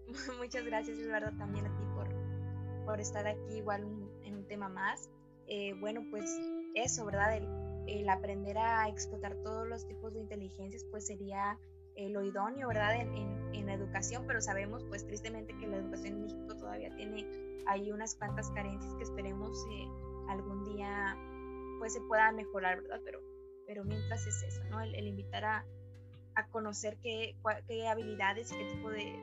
Muchas 0.40 0.66
gracias 0.66 1.00
Eduardo 1.00 1.32
también 1.38 1.66
a 1.66 1.78
ti 1.78 1.84
por, 1.96 2.08
por 2.86 3.00
estar 3.00 3.28
aquí 3.28 3.58
igual 3.58 3.84
en 4.24 4.36
un 4.36 4.48
tema 4.48 4.70
más. 4.70 5.10
Eh, 5.48 5.74
bueno, 5.80 6.06
pues 6.12 6.40
eso, 6.76 7.06
¿verdad? 7.06 7.38
El, 7.38 7.48
el, 7.88 8.10
aprender 8.10 8.58
a 8.58 8.88
explotar 8.88 9.36
todos 9.44 9.68
los 9.68 9.88
tipos 9.88 10.14
de 10.14 10.20
inteligencias 10.20 10.86
pues 10.92 11.08
sería 11.08 11.58
eh, 11.96 12.10
lo 12.10 12.24
idóneo, 12.24 12.68
¿verdad? 12.68 13.02
En, 13.02 13.16
en, 13.54 13.66
la 13.66 13.74
educación, 13.74 14.24
pero 14.26 14.42
sabemos 14.42 14.84
pues 14.86 15.06
tristemente 15.06 15.56
que 15.60 15.68
la 15.68 15.78
educación 15.78 16.16
en 16.16 16.22
México 16.24 16.56
todavía 16.56 16.96
tiene 16.96 17.28
ahí 17.68 17.92
unas 17.92 18.16
cuantas 18.16 18.50
carencias 18.52 18.96
que 18.96 19.04
esperemos 19.04 19.64
eh, 19.72 19.88
algún 20.30 20.64
día 20.64 21.16
pues 21.78 21.94
se 21.94 22.02
pueda 22.02 22.32
mejorar, 22.32 22.82
¿verdad? 22.82 23.02
Pero 23.04 23.22
pero 23.70 23.84
mientras 23.84 24.26
es 24.26 24.42
eso, 24.42 24.64
¿no? 24.72 24.82
El, 24.82 25.06
invitar 25.06 25.46
a, 25.46 25.64
a 26.36 26.48
conocer 26.48 26.98
qué, 27.02 27.36
qué, 27.68 27.88
habilidades 27.88 28.52
y 28.52 28.58
qué 28.58 28.66
tipo 28.66 28.90
de, 28.90 29.14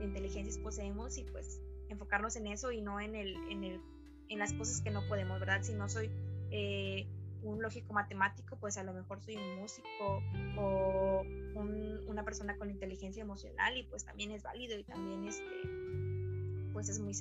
inteligencias 0.00 0.58
poseemos 0.58 1.16
y 1.18 1.24
pues 1.24 1.60
enfocarnos 1.88 2.36
en 2.36 2.46
eso 2.48 2.72
y 2.72 2.80
no 2.80 3.00
en, 3.00 3.14
el, 3.14 3.36
en, 3.50 3.64
el, 3.64 3.80
en 4.28 4.38
las 4.38 4.52
cosas 4.52 4.80
que 4.80 4.90
no 4.90 5.06
podemos, 5.08 5.38
¿verdad? 5.40 5.62
Si 5.62 5.74
no 5.74 5.88
soy 5.88 6.10
eh, 6.50 7.06
un 7.42 7.62
lógico 7.62 7.92
matemático, 7.92 8.56
pues 8.58 8.76
a 8.76 8.84
lo 8.84 8.92
mejor 8.92 9.20
soy 9.22 9.36
un 9.36 9.60
músico 9.60 10.22
o 10.58 11.22
una 12.06 12.24
persona 12.24 12.56
con 12.56 12.70
inteligencia 12.70 13.22
emocional 13.22 13.76
y 13.76 13.84
pues 13.84 14.04
también 14.04 14.30
es 14.32 14.42
válido 14.42 14.78
y 14.78 14.84
también 14.84 15.24
este, 15.24 15.44
pues 16.72 16.88
es 16.88 16.98
muy, 16.98 17.12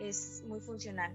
es 0.00 0.42
muy 0.46 0.60
funcional. 0.60 1.14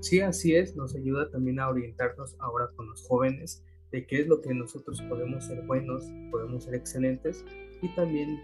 Sí, 0.00 0.20
así 0.20 0.54
es, 0.54 0.76
nos 0.76 0.94
ayuda 0.94 1.30
también 1.30 1.58
a 1.58 1.68
orientarnos 1.68 2.36
ahora 2.38 2.70
con 2.76 2.86
los 2.86 3.06
jóvenes 3.08 3.64
de 3.92 4.06
qué 4.06 4.20
es 4.20 4.26
lo 4.26 4.40
que 4.40 4.52
nosotros 4.54 5.00
podemos 5.08 5.44
ser 5.44 5.62
buenos, 5.62 6.04
podemos 6.30 6.64
ser 6.64 6.74
excelentes 6.74 7.44
y 7.82 7.94
también 7.94 8.40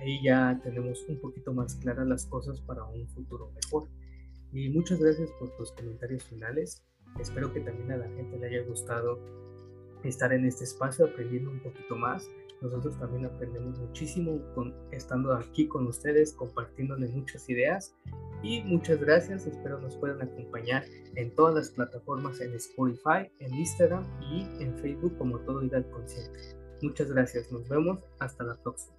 ahí 0.00 0.22
ya 0.22 0.60
tenemos 0.62 1.04
un 1.08 1.20
poquito 1.20 1.52
más 1.52 1.76
claras 1.76 2.06
las 2.06 2.26
cosas 2.26 2.60
para 2.60 2.84
un 2.84 3.08
futuro 3.08 3.50
mejor. 3.52 3.88
Y 4.52 4.68
muchas 4.70 5.00
gracias 5.00 5.30
por 5.38 5.50
tus 5.56 5.72
comentarios 5.72 6.24
finales. 6.24 6.84
Espero 7.18 7.52
que 7.52 7.60
también 7.60 7.92
a 7.92 7.96
la 7.96 8.08
gente 8.08 8.38
le 8.38 8.46
haya 8.46 8.62
gustado 8.62 9.18
estar 10.04 10.32
en 10.32 10.44
este 10.44 10.64
espacio 10.64 11.06
aprendiendo 11.06 11.50
un 11.50 11.60
poquito 11.60 11.96
más. 11.96 12.28
Nosotros 12.64 12.98
también 12.98 13.26
aprendemos 13.26 13.78
muchísimo 13.78 14.40
estando 14.90 15.34
aquí 15.34 15.68
con 15.68 15.86
ustedes, 15.86 16.32
compartiéndoles 16.32 17.14
muchas 17.14 17.46
ideas 17.50 17.94
y 18.42 18.62
muchas 18.62 18.98
gracias, 19.00 19.46
espero 19.46 19.78
nos 19.80 19.96
puedan 19.98 20.22
acompañar 20.22 20.82
en 21.14 21.34
todas 21.34 21.54
las 21.54 21.70
plataformas 21.70 22.40
en 22.40 22.54
Spotify, 22.54 23.30
en 23.40 23.54
Instagram 23.54 24.06
y 24.22 24.62
en 24.62 24.78
Facebook 24.78 25.14
como 25.18 25.40
Todo 25.40 25.62
Ida 25.62 25.76
al 25.76 25.90
Consciente. 25.90 26.40
Muchas 26.80 27.12
gracias, 27.12 27.52
nos 27.52 27.68
vemos, 27.68 27.98
hasta 28.18 28.44
la 28.44 28.56
próxima. 28.56 28.93